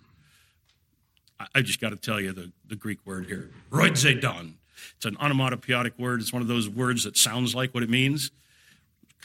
I 1.56 1.62
just 1.62 1.80
got 1.80 1.90
to 1.90 1.96
tell 1.96 2.20
you 2.20 2.32
the, 2.32 2.52
the 2.68 2.76
Greek 2.76 3.00
word 3.06 3.28
here, 3.28 3.50
rhoizēdon. 3.72 4.54
It's 4.96 5.06
an 5.06 5.18
onomatopoeic 5.18 5.98
word. 5.98 6.22
It's 6.22 6.34
one 6.34 6.42
of 6.42 6.48
those 6.48 6.70
words 6.70 7.04
that 7.04 7.18
sounds 7.18 7.56
like 7.56 7.74
what 7.74 7.84
it 7.84 7.90
means 7.90 8.32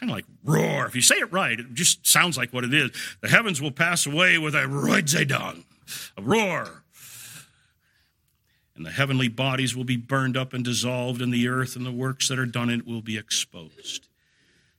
kind 0.02 0.10
of 0.10 0.16
like 0.16 0.24
roar. 0.42 0.86
If 0.86 0.96
you 0.96 1.00
say 1.00 1.14
it 1.16 1.32
right, 1.32 1.60
it 1.60 1.74
just 1.74 2.04
sounds 2.04 2.36
like 2.36 2.52
what 2.52 2.64
it 2.64 2.74
is. 2.74 2.90
The 3.20 3.28
heavens 3.28 3.62
will 3.62 3.70
pass 3.70 4.04
away 4.04 4.36
with 4.36 4.54
a 4.54 4.62
rhoizēdon 4.62 5.62
a 6.16 6.22
roar. 6.22 6.82
And 8.74 8.86
the 8.86 8.90
heavenly 8.90 9.28
bodies 9.28 9.76
will 9.76 9.84
be 9.84 9.96
burned 9.96 10.36
up 10.36 10.52
and 10.52 10.64
dissolved, 10.64 11.20
and 11.20 11.32
the 11.32 11.46
earth 11.46 11.76
and 11.76 11.84
the 11.84 11.92
works 11.92 12.28
that 12.28 12.38
are 12.38 12.46
done 12.46 12.70
in 12.70 12.80
it 12.80 12.86
will 12.86 13.02
be 13.02 13.18
exposed. 13.18 14.08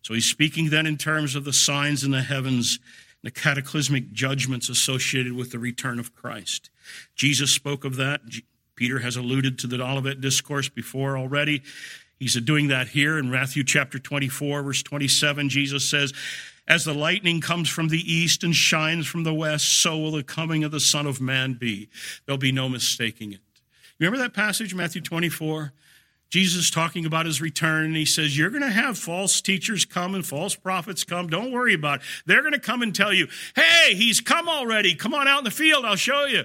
So 0.01 0.13
he's 0.13 0.25
speaking 0.25 0.69
then 0.69 0.85
in 0.85 0.97
terms 0.97 1.35
of 1.35 1.45
the 1.45 1.53
signs 1.53 2.03
in 2.03 2.11
the 2.11 2.23
heavens, 2.23 2.79
the 3.21 3.31
cataclysmic 3.31 4.11
judgments 4.11 4.67
associated 4.67 5.33
with 5.33 5.51
the 5.51 5.59
return 5.59 5.99
of 5.99 6.13
Christ. 6.13 6.69
Jesus 7.15 7.51
spoke 7.51 7.85
of 7.85 7.95
that. 7.95 8.21
Peter 8.75 8.99
has 8.99 9.15
alluded 9.15 9.59
to 9.59 9.67
the 9.67 9.81
Olivet 9.81 10.21
discourse 10.21 10.69
before 10.69 11.17
already. 11.17 11.61
He's 12.19 12.39
doing 12.41 12.69
that 12.69 12.87
here 12.87 13.17
in 13.17 13.29
Matthew 13.29 13.63
chapter 13.63 13.99
24, 13.99 14.63
verse 14.63 14.83
27. 14.83 15.49
Jesus 15.49 15.89
says, 15.89 16.13
as 16.67 16.85
the 16.85 16.93
lightning 16.93 17.41
comes 17.41 17.67
from 17.69 17.89
the 17.89 17.99
east 17.99 18.43
and 18.43 18.55
shines 18.55 19.05
from 19.05 19.23
the 19.23 19.33
west, 19.33 19.81
so 19.81 19.97
will 19.97 20.11
the 20.11 20.23
coming 20.23 20.63
of 20.63 20.71
the 20.71 20.79
Son 20.79 21.05
of 21.05 21.19
Man 21.19 21.53
be. 21.53 21.89
There'll 22.25 22.37
be 22.37 22.53
no 22.53 22.69
mistaking 22.69 23.33
it. 23.33 23.41
Remember 23.99 24.17
that 24.19 24.33
passage, 24.33 24.73
Matthew 24.73 25.01
24? 25.01 25.73
Jesus 26.29 26.71
talking 26.71 27.05
about 27.05 27.27
his 27.27 27.41
return, 27.41 27.85
and 27.85 27.95
he 27.95 28.05
says, 28.05 28.35
You're 28.35 28.49
going 28.49 28.63
to 28.63 28.71
have 28.71 28.97
false 28.97 29.39
teachers 29.39 29.85
come 29.85 30.15
and 30.15 30.25
false 30.25 30.55
prophets 30.55 31.03
come. 31.03 31.27
Don't 31.27 31.51
worry 31.51 31.75
about 31.75 31.99
it. 31.99 32.05
They're 32.25 32.41
going 32.41 32.53
to 32.53 32.59
come 32.59 32.81
and 32.81 32.95
tell 32.95 33.13
you, 33.13 33.27
Hey, 33.55 33.93
he's 33.93 34.19
come 34.19 34.49
already. 34.49 34.95
Come 34.95 35.13
on 35.13 35.27
out 35.27 35.39
in 35.39 35.43
the 35.43 35.51
field, 35.51 35.85
I'll 35.85 35.95
show 35.95 36.25
you. 36.25 36.43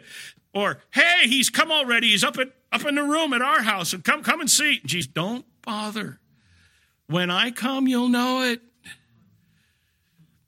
Or, 0.58 0.78
Hey, 0.90 1.28
he's 1.28 1.50
come 1.50 1.70
already. 1.70 2.08
He's 2.08 2.24
up, 2.24 2.36
at, 2.36 2.48
up 2.72 2.84
in 2.84 2.96
the 2.96 3.04
room 3.04 3.32
at 3.32 3.40
our 3.40 3.62
house, 3.62 3.92
and 3.92 4.02
come, 4.02 4.24
come 4.24 4.40
and 4.40 4.50
see. 4.50 4.80
Jesus, 4.84 5.06
don't 5.06 5.44
bother. 5.62 6.18
When 7.06 7.30
I 7.30 7.52
come, 7.52 7.86
you'll 7.86 8.08
know 8.08 8.42
it. 8.42 8.60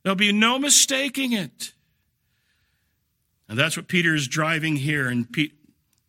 There'll 0.02 0.16
be 0.16 0.32
no 0.32 0.58
mistaking 0.58 1.32
it. 1.32 1.74
And 3.48 3.56
that's 3.56 3.76
what 3.76 3.86
Peter 3.86 4.12
is 4.12 4.26
driving 4.26 4.76
here. 4.76 5.06
And 5.06 5.28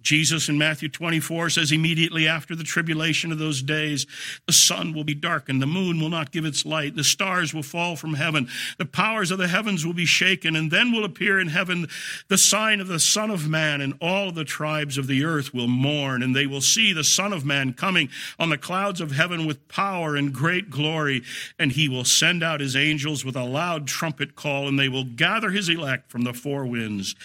Jesus 0.01 0.49
in 0.49 0.57
Matthew 0.57 0.89
24 0.89 1.51
says, 1.51 1.71
immediately 1.71 2.27
after 2.27 2.55
the 2.55 2.63
tribulation 2.63 3.31
of 3.31 3.37
those 3.37 3.61
days, 3.61 4.07
the 4.47 4.53
sun 4.53 4.93
will 4.93 5.03
be 5.03 5.13
darkened, 5.13 5.61
the 5.61 5.67
moon 5.67 5.99
will 5.99 6.09
not 6.09 6.31
give 6.31 6.45
its 6.45 6.65
light, 6.65 6.95
the 6.95 7.03
stars 7.03 7.53
will 7.53 7.63
fall 7.63 7.95
from 7.95 8.15
heaven, 8.15 8.49
the 8.77 8.85
powers 8.85 9.31
of 9.31 9.37
the 9.37 9.47
heavens 9.47 9.85
will 9.85 9.93
be 9.93 10.05
shaken, 10.05 10.55
and 10.55 10.71
then 10.71 10.91
will 10.91 11.05
appear 11.05 11.39
in 11.39 11.47
heaven 11.47 11.87
the 12.27 12.37
sign 12.37 12.81
of 12.81 12.87
the 12.87 12.99
Son 12.99 13.29
of 13.29 13.47
Man, 13.47 13.81
and 13.81 13.93
all 14.01 14.31
the 14.31 14.43
tribes 14.43 14.97
of 14.97 15.07
the 15.07 15.23
earth 15.23 15.53
will 15.53 15.67
mourn, 15.67 16.23
and 16.23 16.35
they 16.35 16.47
will 16.47 16.61
see 16.61 16.93
the 16.93 17.03
Son 17.03 17.33
of 17.33 17.45
Man 17.45 17.73
coming 17.73 18.09
on 18.39 18.49
the 18.49 18.57
clouds 18.57 19.01
of 19.01 19.11
heaven 19.11 19.45
with 19.45 19.67
power 19.67 20.15
and 20.15 20.33
great 20.33 20.69
glory, 20.69 21.23
and 21.59 21.71
he 21.71 21.87
will 21.87 22.05
send 22.05 22.43
out 22.43 22.59
his 22.59 22.75
angels 22.75 23.23
with 23.23 23.35
a 23.35 23.43
loud 23.43 23.87
trumpet 23.87 24.35
call, 24.35 24.67
and 24.67 24.79
they 24.79 24.89
will 24.89 25.05
gather 25.05 25.51
his 25.51 25.69
elect 25.69 26.09
from 26.11 26.23
the 26.23 26.33
four 26.33 26.65
winds, 26.65 27.15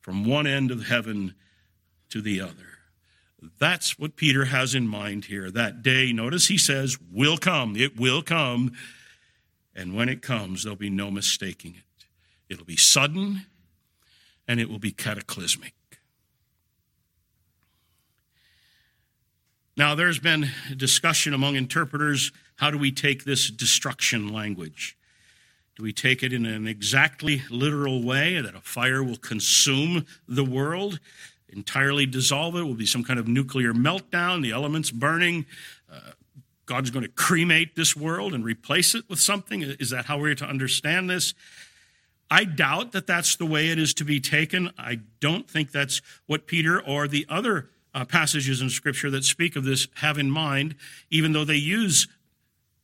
from 0.00 0.24
one 0.24 0.46
end 0.46 0.70
of 0.70 0.86
heaven 0.86 1.34
to 2.10 2.20
the 2.20 2.40
other. 2.40 2.78
That's 3.58 3.98
what 3.98 4.16
Peter 4.16 4.46
has 4.46 4.74
in 4.74 4.88
mind 4.88 5.26
here. 5.26 5.50
That 5.50 5.82
day, 5.82 6.12
notice 6.12 6.48
he 6.48 6.58
says, 6.58 6.98
will 7.12 7.36
come. 7.36 7.76
It 7.76 7.98
will 7.98 8.22
come. 8.22 8.72
And 9.74 9.94
when 9.94 10.08
it 10.08 10.22
comes, 10.22 10.62
there'll 10.62 10.76
be 10.76 10.90
no 10.90 11.10
mistaking 11.10 11.74
it. 11.74 12.06
It'll 12.48 12.64
be 12.64 12.76
sudden 12.76 13.46
and 14.48 14.60
it 14.60 14.70
will 14.70 14.78
be 14.78 14.92
cataclysmic. 14.92 15.74
Now, 19.76 19.94
there's 19.94 20.18
been 20.18 20.48
discussion 20.74 21.34
among 21.34 21.56
interpreters 21.56 22.32
how 22.56 22.70
do 22.70 22.78
we 22.78 22.90
take 22.90 23.24
this 23.24 23.50
destruction 23.50 24.32
language? 24.32 24.96
Do 25.76 25.82
we 25.82 25.92
take 25.92 26.22
it 26.22 26.32
in 26.32 26.46
an 26.46 26.66
exactly 26.66 27.42
literal 27.50 28.02
way 28.02 28.40
that 28.40 28.54
a 28.54 28.62
fire 28.62 29.04
will 29.04 29.18
consume 29.18 30.06
the 30.26 30.44
world? 30.44 30.98
Entirely 31.48 32.06
dissolve 32.06 32.56
it. 32.56 32.62
Will 32.62 32.74
be 32.74 32.86
some 32.86 33.04
kind 33.04 33.18
of 33.18 33.28
nuclear 33.28 33.72
meltdown, 33.72 34.42
the 34.42 34.52
elements 34.52 34.90
burning. 34.90 35.46
Uh, 35.90 36.12
God's 36.66 36.90
going 36.90 37.04
to 37.04 37.10
cremate 37.10 37.76
this 37.76 37.96
world 37.96 38.34
and 38.34 38.44
replace 38.44 38.94
it 38.94 39.04
with 39.08 39.20
something. 39.20 39.62
Is 39.62 39.90
that 39.90 40.06
how 40.06 40.18
we're 40.18 40.34
to 40.34 40.44
understand 40.44 41.08
this? 41.08 41.32
I 42.28 42.44
doubt 42.44 42.92
that 42.92 43.06
that's 43.06 43.36
the 43.36 43.46
way 43.46 43.68
it 43.68 43.78
is 43.78 43.94
to 43.94 44.04
be 44.04 44.18
taken. 44.18 44.72
I 44.76 45.00
don't 45.20 45.48
think 45.48 45.70
that's 45.70 46.02
what 46.26 46.46
Peter 46.48 46.80
or 46.80 47.06
the 47.06 47.24
other 47.28 47.68
uh, 47.94 48.04
passages 48.04 48.60
in 48.60 48.68
Scripture 48.68 49.10
that 49.10 49.24
speak 49.24 49.54
of 49.54 49.64
this 49.64 49.86
have 49.96 50.18
in 50.18 50.30
mind, 50.30 50.74
even 51.08 51.32
though 51.32 51.44
they 51.44 51.54
use 51.54 52.08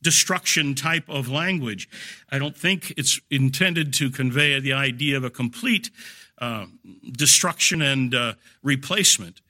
destruction 0.01 0.75
type 0.75 1.07
of 1.09 1.29
language. 1.29 1.89
I 2.31 2.39
don't 2.39 2.55
think 2.55 2.93
it's 2.97 3.19
intended 3.29 3.93
to 3.95 4.09
convey 4.09 4.59
the 4.59 4.73
idea 4.73 5.17
of 5.17 5.23
a 5.23 5.29
complete 5.29 5.91
uh, 6.39 6.65
destruction 7.11 7.81
and 7.81 8.13
uh, 8.13 8.33
replacement, 8.61 9.41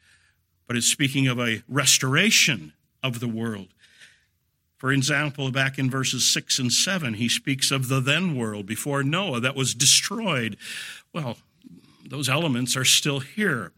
but 0.67 0.75
it's 0.75 0.87
speaking 0.87 1.27
of 1.27 1.39
a 1.39 1.63
restoration 1.67 2.73
of 3.01 3.19
the 3.19 3.27
world. 3.27 3.67
For 4.77 4.91
example, 4.91 5.49
back 5.49 5.79
in 5.79 5.89
verses 5.89 6.29
6 6.29 6.59
and 6.59 6.71
7, 6.71 7.13
he 7.13 7.29
speaks 7.29 7.71
of 7.71 7.87
the 7.87 8.01
then 8.01 8.35
world 8.35 8.65
before 8.65 9.01
Noah 9.01 9.39
that 9.39 9.55
was 9.55 9.73
destroyed. 9.73 10.57
Well, 11.13 11.37
those 12.05 12.27
elements 12.27 12.75
are 12.75 12.83
still 12.83 13.19
here. 13.19 13.71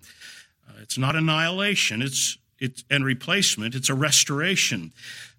Uh, 0.67 0.79
it's 0.81 0.97
not 0.97 1.15
annihilation, 1.15 2.01
it's, 2.01 2.39
it's 2.59 2.83
and 2.89 3.05
replacement, 3.05 3.75
it's 3.75 3.89
a 3.89 3.93
restoration, 3.93 4.93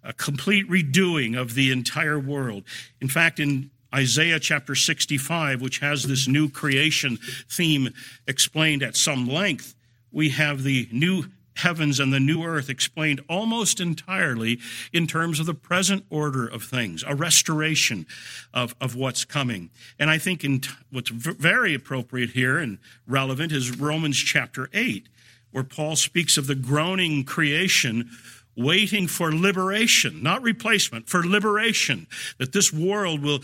a 0.04 0.12
complete 0.12 0.70
redoing 0.70 1.36
of 1.36 1.54
the 1.54 1.72
entire 1.72 2.18
world. 2.18 2.62
In 3.00 3.08
fact, 3.08 3.40
in 3.40 3.70
Isaiah 3.94 4.40
chapter 4.40 4.74
65, 4.74 5.60
which 5.60 5.78
has 5.78 6.04
this 6.04 6.28
new 6.28 6.48
creation 6.48 7.18
theme 7.48 7.90
explained 8.26 8.82
at 8.82 8.96
some 8.96 9.28
length, 9.28 9.74
we 10.12 10.30
have 10.30 10.62
the 10.62 10.88
new 10.92 11.26
heavens 11.56 11.98
and 11.98 12.12
the 12.12 12.20
new 12.20 12.44
earth 12.44 12.68
explained 12.68 13.20
almost 13.28 13.80
entirely 13.80 14.58
in 14.92 15.06
terms 15.06 15.40
of 15.40 15.46
the 15.46 15.54
present 15.54 16.04
order 16.10 16.46
of 16.46 16.62
things, 16.62 17.02
a 17.06 17.14
restoration 17.14 18.06
of, 18.52 18.74
of 18.80 18.94
what's 18.94 19.24
coming. 19.24 19.70
And 19.98 20.10
I 20.10 20.18
think 20.18 20.44
in 20.44 20.60
t- 20.60 20.70
what's 20.90 21.10
v- 21.10 21.32
very 21.32 21.74
appropriate 21.74 22.30
here 22.30 22.58
and 22.58 22.78
relevant 23.06 23.52
is 23.52 23.78
Romans 23.78 24.18
chapter 24.18 24.68
8, 24.72 25.08
where 25.50 25.64
Paul 25.64 25.96
speaks 25.96 26.36
of 26.36 26.46
the 26.46 26.54
groaning 26.54 27.24
creation 27.24 28.10
waiting 28.56 29.06
for 29.06 29.32
liberation, 29.32 30.22
not 30.22 30.42
replacement, 30.42 31.08
for 31.08 31.22
liberation, 31.24 32.06
that 32.38 32.52
this 32.52 32.72
world 32.72 33.22
will 33.22 33.40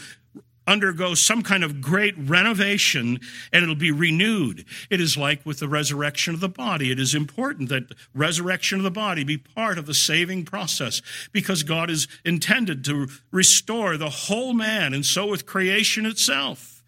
undergo 0.67 1.15
some 1.15 1.43
kind 1.43 1.65
of 1.65 1.81
great 1.81 2.15
renovation 2.17 3.19
and 3.53 3.63
it'll 3.63 3.75
be 3.75 3.91
renewed. 3.91 4.65
It 4.91 5.01
is 5.01 5.17
like 5.17 5.45
with 5.45 5.59
the 5.59 5.69
resurrection 5.69 6.35
of 6.35 6.41
the 6.41 6.49
body. 6.49 6.91
It 6.91 7.01
is 7.01 7.15
important 7.15 7.69
that 7.69 7.93
resurrection 8.15 8.79
of 8.79 8.85
the 8.85 8.91
body 8.91 9.25
be 9.25 9.39
part 9.39 9.79
of 9.79 9.87
the 9.87 9.95
saving 9.95 10.45
process 10.45 11.03
because 11.33 11.63
God 11.63 11.91
is 11.91 12.07
intended 12.25 12.85
to 12.87 13.09
restore 13.31 13.97
the 13.97 14.11
whole 14.11 14.53
man, 14.53 14.95
and 14.95 15.05
so 15.05 15.27
with 15.27 15.47
creation 15.47 16.07
itself. 16.07 16.83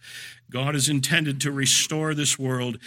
God 0.51 0.77
is 0.77 0.89
intended 0.89 1.41
to 1.41 1.51
restore 1.51 2.15
this 2.15 2.39
world. 2.39 2.79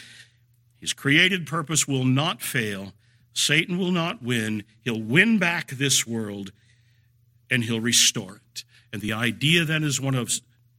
His 0.80 0.94
created 0.94 1.46
purpose 1.46 1.88
will 1.88 2.06
not 2.06 2.42
fail. 2.42 2.94
Satan 3.38 3.78
will 3.78 3.92
not 3.92 4.24
win. 4.24 4.64
He'll 4.82 5.02
win 5.02 5.38
back 5.38 5.70
this 5.70 6.08
world 6.08 6.52
and 7.52 7.64
he'll 7.64 7.80
restore 7.80 8.42
it. 8.54 8.64
And 8.92 9.00
the 9.00 9.14
idea 9.14 9.64
then 9.64 9.84
is 9.84 10.02
one 10.02 10.16
of, 10.16 10.32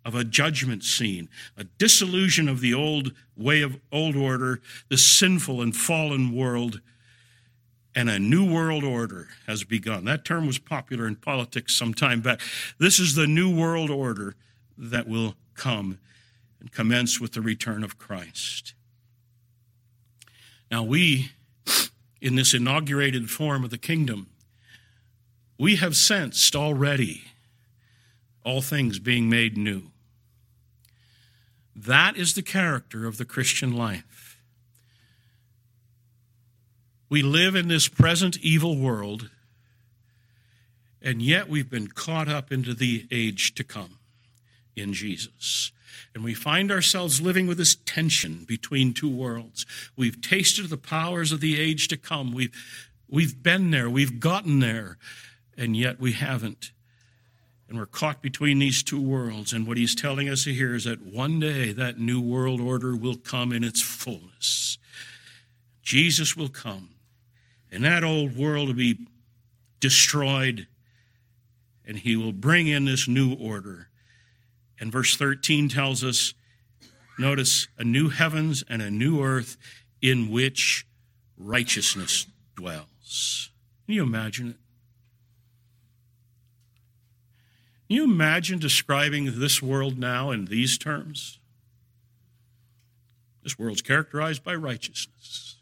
of 0.04 0.16
a 0.16 0.24
judgment 0.24 0.82
scene, 0.82 1.28
a 1.56 1.64
disillusion 1.64 2.48
of 2.48 2.60
the 2.60 2.74
old 2.74 3.12
way 3.36 3.62
of 3.62 3.78
old 3.92 4.16
order, 4.16 4.60
the 4.88 4.98
sinful 4.98 5.62
and 5.62 5.74
fallen 5.74 6.34
world, 6.34 6.80
and 7.94 8.10
a 8.10 8.18
new 8.18 8.52
world 8.52 8.82
order 8.82 9.28
has 9.46 9.62
begun. 9.62 10.04
That 10.04 10.24
term 10.24 10.44
was 10.44 10.58
popular 10.58 11.06
in 11.06 11.14
politics 11.14 11.76
some 11.76 11.94
time 11.94 12.20
back. 12.22 12.40
This 12.78 12.98
is 12.98 13.14
the 13.14 13.28
new 13.28 13.56
world 13.56 13.88
order 13.88 14.34
that 14.76 15.06
will 15.06 15.36
come 15.54 16.00
and 16.58 16.72
commence 16.72 17.20
with 17.20 17.34
the 17.34 17.40
return 17.40 17.84
of 17.84 17.98
Christ. 17.98 18.74
Now, 20.72 20.82
we, 20.82 21.30
in 22.20 22.34
this 22.34 22.54
inaugurated 22.54 23.30
form 23.30 23.64
of 23.64 23.70
the 23.70 23.78
kingdom, 23.78 24.28
we 25.58 25.76
have 25.76 25.96
sensed 25.96 26.54
already 26.54 27.24
all 28.44 28.62
things 28.62 28.98
being 28.98 29.28
made 29.28 29.56
new. 29.56 29.90
That 31.74 32.16
is 32.16 32.34
the 32.34 32.42
character 32.42 33.06
of 33.06 33.18
the 33.18 33.24
Christian 33.24 33.76
life. 33.76 34.38
We 37.08 37.22
live 37.22 37.54
in 37.54 37.68
this 37.68 37.88
present 37.88 38.36
evil 38.38 38.76
world, 38.76 39.30
and 41.00 41.22
yet 41.22 41.48
we've 41.48 41.70
been 41.70 41.88
caught 41.88 42.28
up 42.28 42.52
into 42.52 42.74
the 42.74 43.06
age 43.10 43.54
to 43.54 43.64
come 43.64 43.97
in 44.80 44.92
Jesus. 44.92 45.72
And 46.14 46.24
we 46.24 46.34
find 46.34 46.72
ourselves 46.72 47.20
living 47.20 47.46
with 47.46 47.58
this 47.58 47.76
tension 47.76 48.44
between 48.46 48.94
two 48.94 49.10
worlds. 49.10 49.66
We've 49.96 50.20
tasted 50.20 50.68
the 50.68 50.76
powers 50.76 51.32
of 51.32 51.40
the 51.40 51.60
age 51.60 51.88
to 51.88 51.96
come. 51.96 52.32
We've, 52.32 52.54
we've 53.08 53.42
been 53.42 53.70
there, 53.70 53.90
we've 53.90 54.18
gotten 54.18 54.60
there, 54.60 54.98
and 55.56 55.76
yet 55.76 56.00
we 56.00 56.12
haven't. 56.12 56.72
And 57.68 57.76
we're 57.76 57.86
caught 57.86 58.22
between 58.22 58.58
these 58.58 58.82
two 58.82 59.00
worlds. 59.00 59.52
And 59.52 59.66
what 59.66 59.76
he's 59.76 59.94
telling 59.94 60.28
us 60.28 60.44
here 60.44 60.74
is 60.74 60.84
that 60.84 61.04
one 61.04 61.38
day 61.38 61.72
that 61.72 61.98
new 61.98 62.20
world 62.20 62.60
order 62.60 62.96
will 62.96 63.16
come 63.16 63.52
in 63.52 63.62
its 63.62 63.82
fullness. 63.82 64.78
Jesus 65.82 66.36
will 66.36 66.48
come, 66.48 66.90
and 67.70 67.84
that 67.84 68.04
old 68.04 68.36
world 68.36 68.68
will 68.68 68.74
be 68.74 69.06
destroyed, 69.80 70.66
and 71.86 71.98
he 71.98 72.16
will 72.16 72.32
bring 72.32 72.66
in 72.66 72.84
this 72.84 73.06
new 73.08 73.34
order. 73.34 73.88
And 74.80 74.92
verse 74.92 75.16
13 75.16 75.68
tells 75.68 76.04
us 76.04 76.34
notice 77.18 77.68
a 77.78 77.84
new 77.84 78.08
heavens 78.08 78.62
and 78.68 78.80
a 78.80 78.90
new 78.90 79.22
earth 79.22 79.56
in 80.00 80.30
which 80.30 80.86
righteousness 81.36 82.26
dwells. 82.56 83.50
Can 83.86 83.94
you 83.94 84.02
imagine 84.02 84.50
it? 84.50 84.56
Can 87.88 87.96
you 87.96 88.04
imagine 88.04 88.58
describing 88.58 89.40
this 89.40 89.62
world 89.62 89.98
now 89.98 90.30
in 90.30 90.44
these 90.44 90.76
terms? 90.76 91.38
This 93.42 93.58
world's 93.58 93.80
characterized 93.80 94.44
by 94.44 94.54
righteousness. 94.54 95.56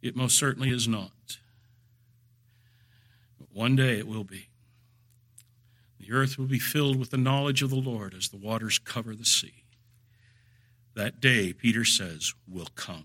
It 0.00 0.16
most 0.16 0.38
certainly 0.38 0.70
is 0.70 0.88
not. 0.88 1.10
But 3.38 3.48
one 3.52 3.76
day 3.76 3.98
it 3.98 4.06
will 4.06 4.24
be. 4.24 4.49
The 6.00 6.12
earth 6.12 6.38
will 6.38 6.46
be 6.46 6.58
filled 6.58 6.98
with 6.98 7.10
the 7.10 7.18
knowledge 7.18 7.62
of 7.62 7.70
the 7.70 7.76
Lord 7.76 8.14
as 8.14 8.28
the 8.28 8.38
waters 8.38 8.78
cover 8.78 9.14
the 9.14 9.24
sea. 9.24 9.64
That 10.94 11.20
day, 11.20 11.52
Peter 11.52 11.84
says, 11.84 12.34
will 12.48 12.68
come. 12.74 13.04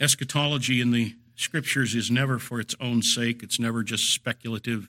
Eschatology 0.00 0.80
in 0.80 0.90
the 0.90 1.14
scriptures 1.36 1.94
is 1.94 2.10
never 2.10 2.38
for 2.38 2.58
its 2.58 2.74
own 2.80 3.02
sake, 3.02 3.42
it's 3.42 3.60
never 3.60 3.82
just 3.82 4.12
speculative. 4.12 4.88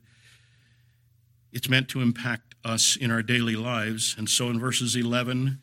It's 1.52 1.70
meant 1.70 1.90
to 1.90 2.02
impact 2.02 2.56
us 2.64 2.96
in 2.96 3.12
our 3.12 3.22
daily 3.22 3.56
lives. 3.56 4.16
And 4.18 4.30
so 4.30 4.50
in 4.50 4.60
verses 4.60 4.96
11 4.96 5.60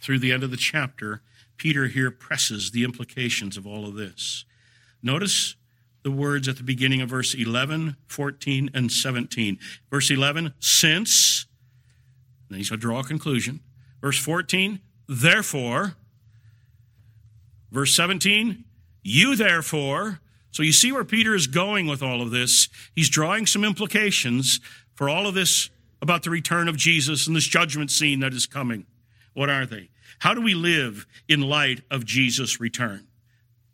through 0.00 0.18
the 0.18 0.32
end 0.32 0.42
of 0.42 0.50
the 0.50 0.56
chapter, 0.56 1.22
Peter 1.56 1.86
here 1.86 2.10
presses 2.10 2.72
the 2.72 2.84
implications 2.84 3.56
of 3.56 3.66
all 3.66 3.86
of 3.86 3.94
this. 3.94 4.44
Notice 5.02 5.56
the 6.02 6.10
words 6.10 6.48
at 6.48 6.56
the 6.56 6.62
beginning 6.62 7.00
of 7.00 7.10
verse 7.10 7.34
11, 7.34 7.96
14, 8.06 8.70
and 8.74 8.90
17. 8.90 9.58
Verse 9.90 10.10
11, 10.10 10.54
since, 10.60 11.46
then 12.48 12.58
he's 12.58 12.70
going 12.70 12.80
to 12.80 12.86
draw 12.86 13.00
a 13.00 13.04
conclusion. 13.04 13.60
Verse 14.00 14.18
14, 14.18 14.80
therefore. 15.08 15.96
Verse 17.70 17.94
17, 17.94 18.64
you 19.02 19.36
therefore. 19.36 20.20
So 20.50 20.62
you 20.62 20.72
see 20.72 20.90
where 20.90 21.04
Peter 21.04 21.34
is 21.34 21.46
going 21.46 21.86
with 21.86 22.02
all 22.02 22.22
of 22.22 22.30
this. 22.30 22.68
He's 22.94 23.08
drawing 23.08 23.46
some 23.46 23.64
implications 23.64 24.60
for 24.94 25.08
all 25.08 25.26
of 25.26 25.34
this 25.34 25.70
about 26.02 26.22
the 26.22 26.30
return 26.30 26.66
of 26.66 26.76
Jesus 26.76 27.26
and 27.26 27.36
this 27.36 27.44
judgment 27.44 27.90
scene 27.90 28.20
that 28.20 28.32
is 28.32 28.46
coming. 28.46 28.86
What 29.34 29.50
are 29.50 29.66
they? 29.66 29.90
How 30.20 30.34
do 30.34 30.40
we 30.40 30.54
live 30.54 31.06
in 31.28 31.42
light 31.42 31.82
of 31.90 32.04
Jesus' 32.04 32.58
return? 32.58 33.06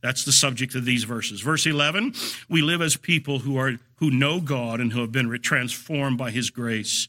That's 0.06 0.24
the 0.24 0.30
subject 0.30 0.76
of 0.76 0.84
these 0.84 1.02
verses. 1.02 1.40
Verse 1.40 1.66
11, 1.66 2.14
we 2.48 2.62
live 2.62 2.80
as 2.80 2.96
people 2.96 3.40
who 3.40 3.58
are 3.58 3.72
who 3.96 4.08
know 4.08 4.40
God 4.40 4.80
and 4.80 4.92
who 4.92 5.00
have 5.00 5.10
been 5.10 5.36
transformed 5.42 6.16
by 6.16 6.30
his 6.30 6.48
grace. 6.48 7.08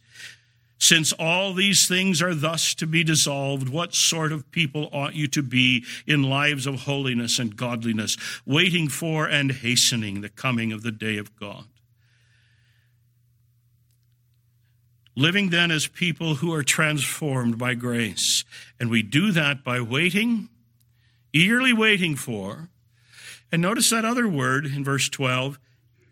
Since 0.80 1.14
all 1.14 1.54
these 1.54 1.88
things 1.88 2.24
are 2.24 2.34
thus 2.34 2.74
to 2.74 2.88
be 2.88 3.04
dissolved, 3.04 3.70
what 3.70 3.94
sort 3.94 4.32
of 4.32 4.50
people 4.50 4.90
ought 4.92 5.14
you 5.14 5.28
to 5.28 5.44
be 5.44 5.86
in 6.08 6.24
lives 6.24 6.66
of 6.66 6.82
holiness 6.82 7.38
and 7.38 7.56
godliness, 7.56 8.18
waiting 8.48 8.88
for 8.88 9.28
and 9.28 9.52
hastening 9.52 10.22
the 10.22 10.30
coming 10.30 10.72
of 10.72 10.82
the 10.82 10.92
day 10.92 11.18
of 11.18 11.36
God? 11.36 11.66
Living 15.16 15.52
then 15.52 15.70
as 15.70 15.86
people 15.86 16.34
who 16.36 16.52
are 16.52 16.64
transformed 16.64 17.60
by 17.60 17.76
grace. 17.76 18.44
And 18.80 18.90
we 18.90 19.04
do 19.04 19.32
that 19.34 19.64
by 19.64 19.82
waiting, 19.82 20.50
eagerly 21.32 21.74
waiting 21.74 22.16
for, 22.16 22.70
and 23.52 23.62
notice 23.62 23.90
that 23.90 24.06
other 24.06 24.28
word 24.28 24.66
in 24.66 24.84
verse 24.84 25.10
12 25.10 25.60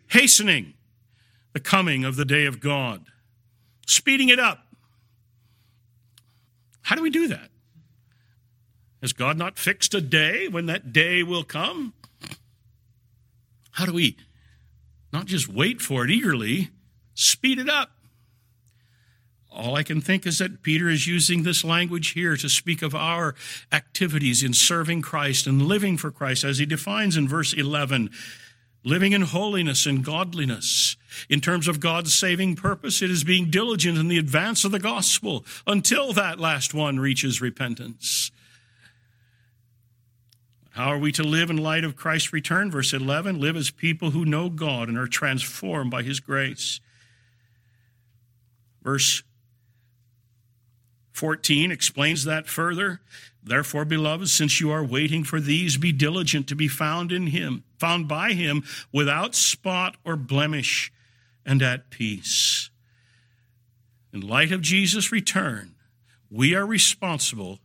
hastening 0.07 0.73
the 1.53 1.59
coming 1.59 2.03
of 2.03 2.15
the 2.15 2.25
day 2.25 2.45
of 2.45 2.59
God 2.59 3.05
speeding 3.87 4.29
it 4.29 4.39
up. 4.39 4.59
How 6.81 6.95
do 6.95 7.01
we 7.01 7.09
do 7.09 7.27
that? 7.27 7.49
Has 9.01 9.13
God 9.13 9.37
not 9.37 9.57
fixed 9.57 9.93
a 9.93 10.01
day 10.01 10.47
when 10.47 10.65
that 10.65 10.91
day 10.93 11.23
will 11.23 11.43
come? 11.43 11.93
How 13.71 13.85
do 13.85 13.93
we 13.93 14.17
not 15.11 15.25
just 15.25 15.47
wait 15.47 15.81
for 15.81 16.03
it 16.05 16.11
eagerly, 16.11 16.69
speed 17.13 17.59
it 17.59 17.69
up? 17.69 17.91
All 19.55 19.75
I 19.75 19.83
can 19.83 20.01
think 20.01 20.25
is 20.25 20.39
that 20.39 20.61
Peter 20.63 20.89
is 20.89 21.07
using 21.07 21.43
this 21.43 21.63
language 21.63 22.09
here 22.09 22.35
to 22.35 22.49
speak 22.49 22.81
of 22.81 22.93
our 22.93 23.35
activities 23.71 24.43
in 24.43 24.53
serving 24.53 25.01
Christ 25.01 25.47
and 25.47 25.61
living 25.61 25.97
for 25.97 26.11
Christ, 26.11 26.43
as 26.43 26.57
he 26.57 26.65
defines 26.65 27.15
in 27.15 27.27
verse 27.27 27.53
11 27.53 28.09
living 28.83 29.13
in 29.13 29.23
holiness 29.23 29.87
and 29.87 30.05
godliness. 30.05 30.95
In 31.27 31.41
terms 31.41 31.67
of 31.67 31.79
God's 31.79 32.13
saving 32.13 32.55
purpose, 32.55 33.01
it 33.01 33.09
is 33.09 33.23
being 33.23 33.49
diligent 33.49 33.97
in 33.97 34.09
the 34.09 34.19
advance 34.19 34.63
of 34.63 34.71
the 34.71 34.79
gospel 34.79 35.43
until 35.65 36.13
that 36.13 36.39
last 36.39 36.73
one 36.73 36.99
reaches 36.99 37.41
repentance. 37.41 38.31
How 40.71 40.89
are 40.89 40.99
we 40.99 41.11
to 41.13 41.23
live 41.23 41.49
in 41.49 41.57
light 41.57 41.85
of 41.85 41.95
Christ's 41.95 42.33
return? 42.33 42.69
Verse 42.69 42.93
11 42.93 43.39
live 43.39 43.55
as 43.55 43.71
people 43.71 44.11
who 44.11 44.25
know 44.25 44.49
God 44.49 44.89
and 44.89 44.97
are 44.97 45.07
transformed 45.07 45.89
by 45.89 46.03
his 46.03 46.19
grace. 46.19 46.79
Verse 48.83 49.23
14 51.15 51.71
explains 51.71 52.25
that 52.25 52.47
further. 52.47 53.01
Therefore, 53.43 53.85
beloved, 53.85 54.29
since 54.29 54.59
you 54.59 54.71
are 54.71 54.83
waiting 54.83 55.23
for 55.23 55.39
these, 55.39 55.77
be 55.77 55.91
diligent 55.91 56.47
to 56.47 56.55
be 56.55 56.67
found 56.67 57.11
in 57.11 57.27
him, 57.27 57.63
found 57.79 58.07
by 58.07 58.33
him 58.33 58.63
without 58.91 59.35
spot 59.35 59.97
or 60.03 60.15
blemish 60.15 60.91
and 61.45 61.61
at 61.61 61.89
peace. 61.89 62.69
In 64.11 64.21
light 64.21 64.51
of 64.51 64.61
Jesus' 64.61 65.11
return, 65.11 65.75
we 66.31 66.55
are 66.55 66.65
responsible 66.65 67.59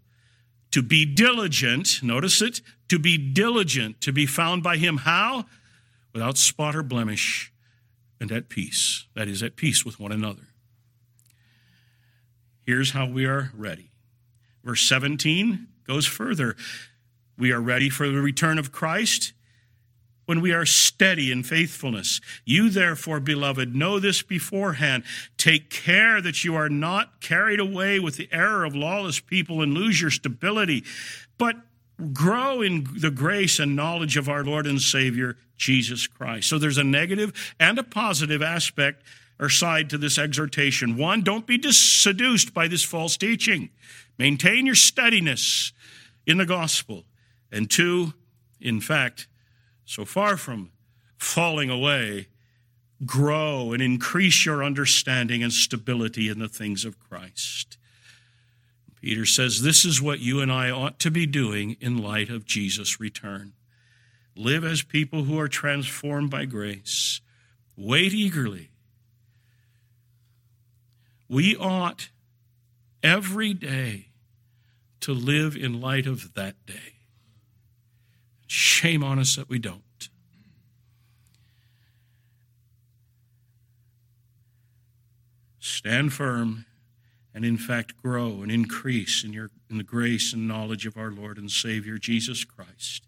to 0.70 0.82
be 0.82 1.04
diligent, 1.04 2.02
notice 2.02 2.42
it, 2.42 2.60
to 2.88 2.98
be 2.98 3.16
diligent 3.16 4.00
to 4.02 4.12
be 4.12 4.26
found 4.26 4.62
by 4.62 4.76
him. 4.76 4.98
How? 4.98 5.46
without 6.12 6.36
spot 6.36 6.74
or 6.74 6.82
blemish, 6.82 7.52
and 8.20 8.30
at 8.32 8.48
peace. 8.48 9.06
That 9.14 9.28
is, 9.28 9.42
at 9.42 9.56
peace 9.56 9.84
with 9.84 10.00
one 10.00 10.12
another. 10.12 10.42
Here's 12.70 12.92
how 12.92 13.06
we 13.06 13.26
are 13.26 13.50
ready. 13.52 13.90
Verse 14.62 14.82
17 14.82 15.66
goes 15.88 16.06
further. 16.06 16.54
We 17.36 17.50
are 17.50 17.60
ready 17.60 17.90
for 17.90 18.08
the 18.08 18.20
return 18.20 18.60
of 18.60 18.70
Christ 18.70 19.32
when 20.26 20.40
we 20.40 20.52
are 20.52 20.64
steady 20.64 21.32
in 21.32 21.42
faithfulness. 21.42 22.20
You, 22.44 22.70
therefore, 22.70 23.18
beloved, 23.18 23.74
know 23.74 23.98
this 23.98 24.22
beforehand. 24.22 25.02
Take 25.36 25.68
care 25.68 26.20
that 26.20 26.44
you 26.44 26.54
are 26.54 26.68
not 26.68 27.20
carried 27.20 27.58
away 27.58 27.98
with 27.98 28.16
the 28.16 28.28
error 28.30 28.64
of 28.64 28.76
lawless 28.76 29.18
people 29.18 29.62
and 29.62 29.74
lose 29.74 30.00
your 30.00 30.12
stability, 30.12 30.84
but 31.38 31.56
grow 32.12 32.62
in 32.62 32.86
the 32.96 33.10
grace 33.10 33.58
and 33.58 33.74
knowledge 33.74 34.16
of 34.16 34.28
our 34.28 34.44
Lord 34.44 34.68
and 34.68 34.80
Savior, 34.80 35.36
Jesus 35.56 36.06
Christ. 36.06 36.48
So 36.48 36.56
there's 36.56 36.78
a 36.78 36.84
negative 36.84 37.52
and 37.58 37.80
a 37.80 37.82
positive 37.82 38.42
aspect 38.42 39.02
or 39.40 39.48
side 39.48 39.88
to 39.88 39.98
this 39.98 40.18
exhortation. 40.18 40.98
One, 40.98 41.22
don't 41.22 41.46
be 41.46 41.60
seduced 41.72 42.52
by 42.52 42.68
this 42.68 42.84
false 42.84 43.16
teaching. 43.16 43.70
Maintain 44.18 44.66
your 44.66 44.74
steadiness 44.74 45.72
in 46.26 46.36
the 46.36 46.44
gospel. 46.44 47.04
And 47.50 47.68
two, 47.70 48.12
in 48.60 48.82
fact, 48.82 49.26
so 49.86 50.04
far 50.04 50.36
from 50.36 50.70
falling 51.16 51.70
away, 51.70 52.28
grow 53.06 53.72
and 53.72 53.82
increase 53.82 54.44
your 54.44 54.62
understanding 54.62 55.42
and 55.42 55.52
stability 55.52 56.28
in 56.28 56.38
the 56.38 56.48
things 56.48 56.84
of 56.84 56.98
Christ. 56.98 57.78
Peter 59.00 59.24
says 59.24 59.62
this 59.62 59.86
is 59.86 60.02
what 60.02 60.20
you 60.20 60.40
and 60.40 60.52
I 60.52 60.70
ought 60.70 60.98
to 60.98 61.10
be 61.10 61.24
doing 61.24 61.78
in 61.80 61.96
light 61.96 62.28
of 62.28 62.44
Jesus' 62.44 63.00
return. 63.00 63.54
Live 64.36 64.64
as 64.64 64.82
people 64.82 65.24
who 65.24 65.40
are 65.40 65.48
transformed 65.48 66.28
by 66.28 66.44
grace. 66.44 67.22
Wait 67.74 68.12
eagerly. 68.12 68.70
We 71.30 71.54
ought 71.56 72.08
every 73.04 73.54
day 73.54 74.08
to 74.98 75.12
live 75.12 75.54
in 75.54 75.80
light 75.80 76.08
of 76.08 76.34
that 76.34 76.56
day. 76.66 76.96
Shame 78.48 79.04
on 79.04 79.20
us 79.20 79.36
that 79.36 79.48
we 79.48 79.60
don't. 79.60 80.08
Stand 85.60 86.12
firm 86.12 86.66
and, 87.32 87.44
in 87.44 87.56
fact, 87.56 87.96
grow 88.02 88.42
and 88.42 88.50
increase 88.50 89.22
in, 89.22 89.32
your, 89.32 89.50
in 89.70 89.78
the 89.78 89.84
grace 89.84 90.32
and 90.32 90.48
knowledge 90.48 90.84
of 90.84 90.96
our 90.96 91.12
Lord 91.12 91.38
and 91.38 91.48
Savior 91.48 91.96
Jesus 91.96 92.42
Christ. 92.42 93.04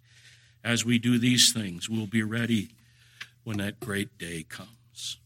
As 0.62 0.84
we 0.84 1.00
do 1.00 1.18
these 1.18 1.52
things, 1.52 1.90
we'll 1.90 2.06
be 2.06 2.22
ready 2.22 2.68
when 3.42 3.56
that 3.56 3.80
great 3.80 4.16
day 4.16 4.44
comes. 4.48 5.18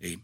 Amen. 0.00 0.22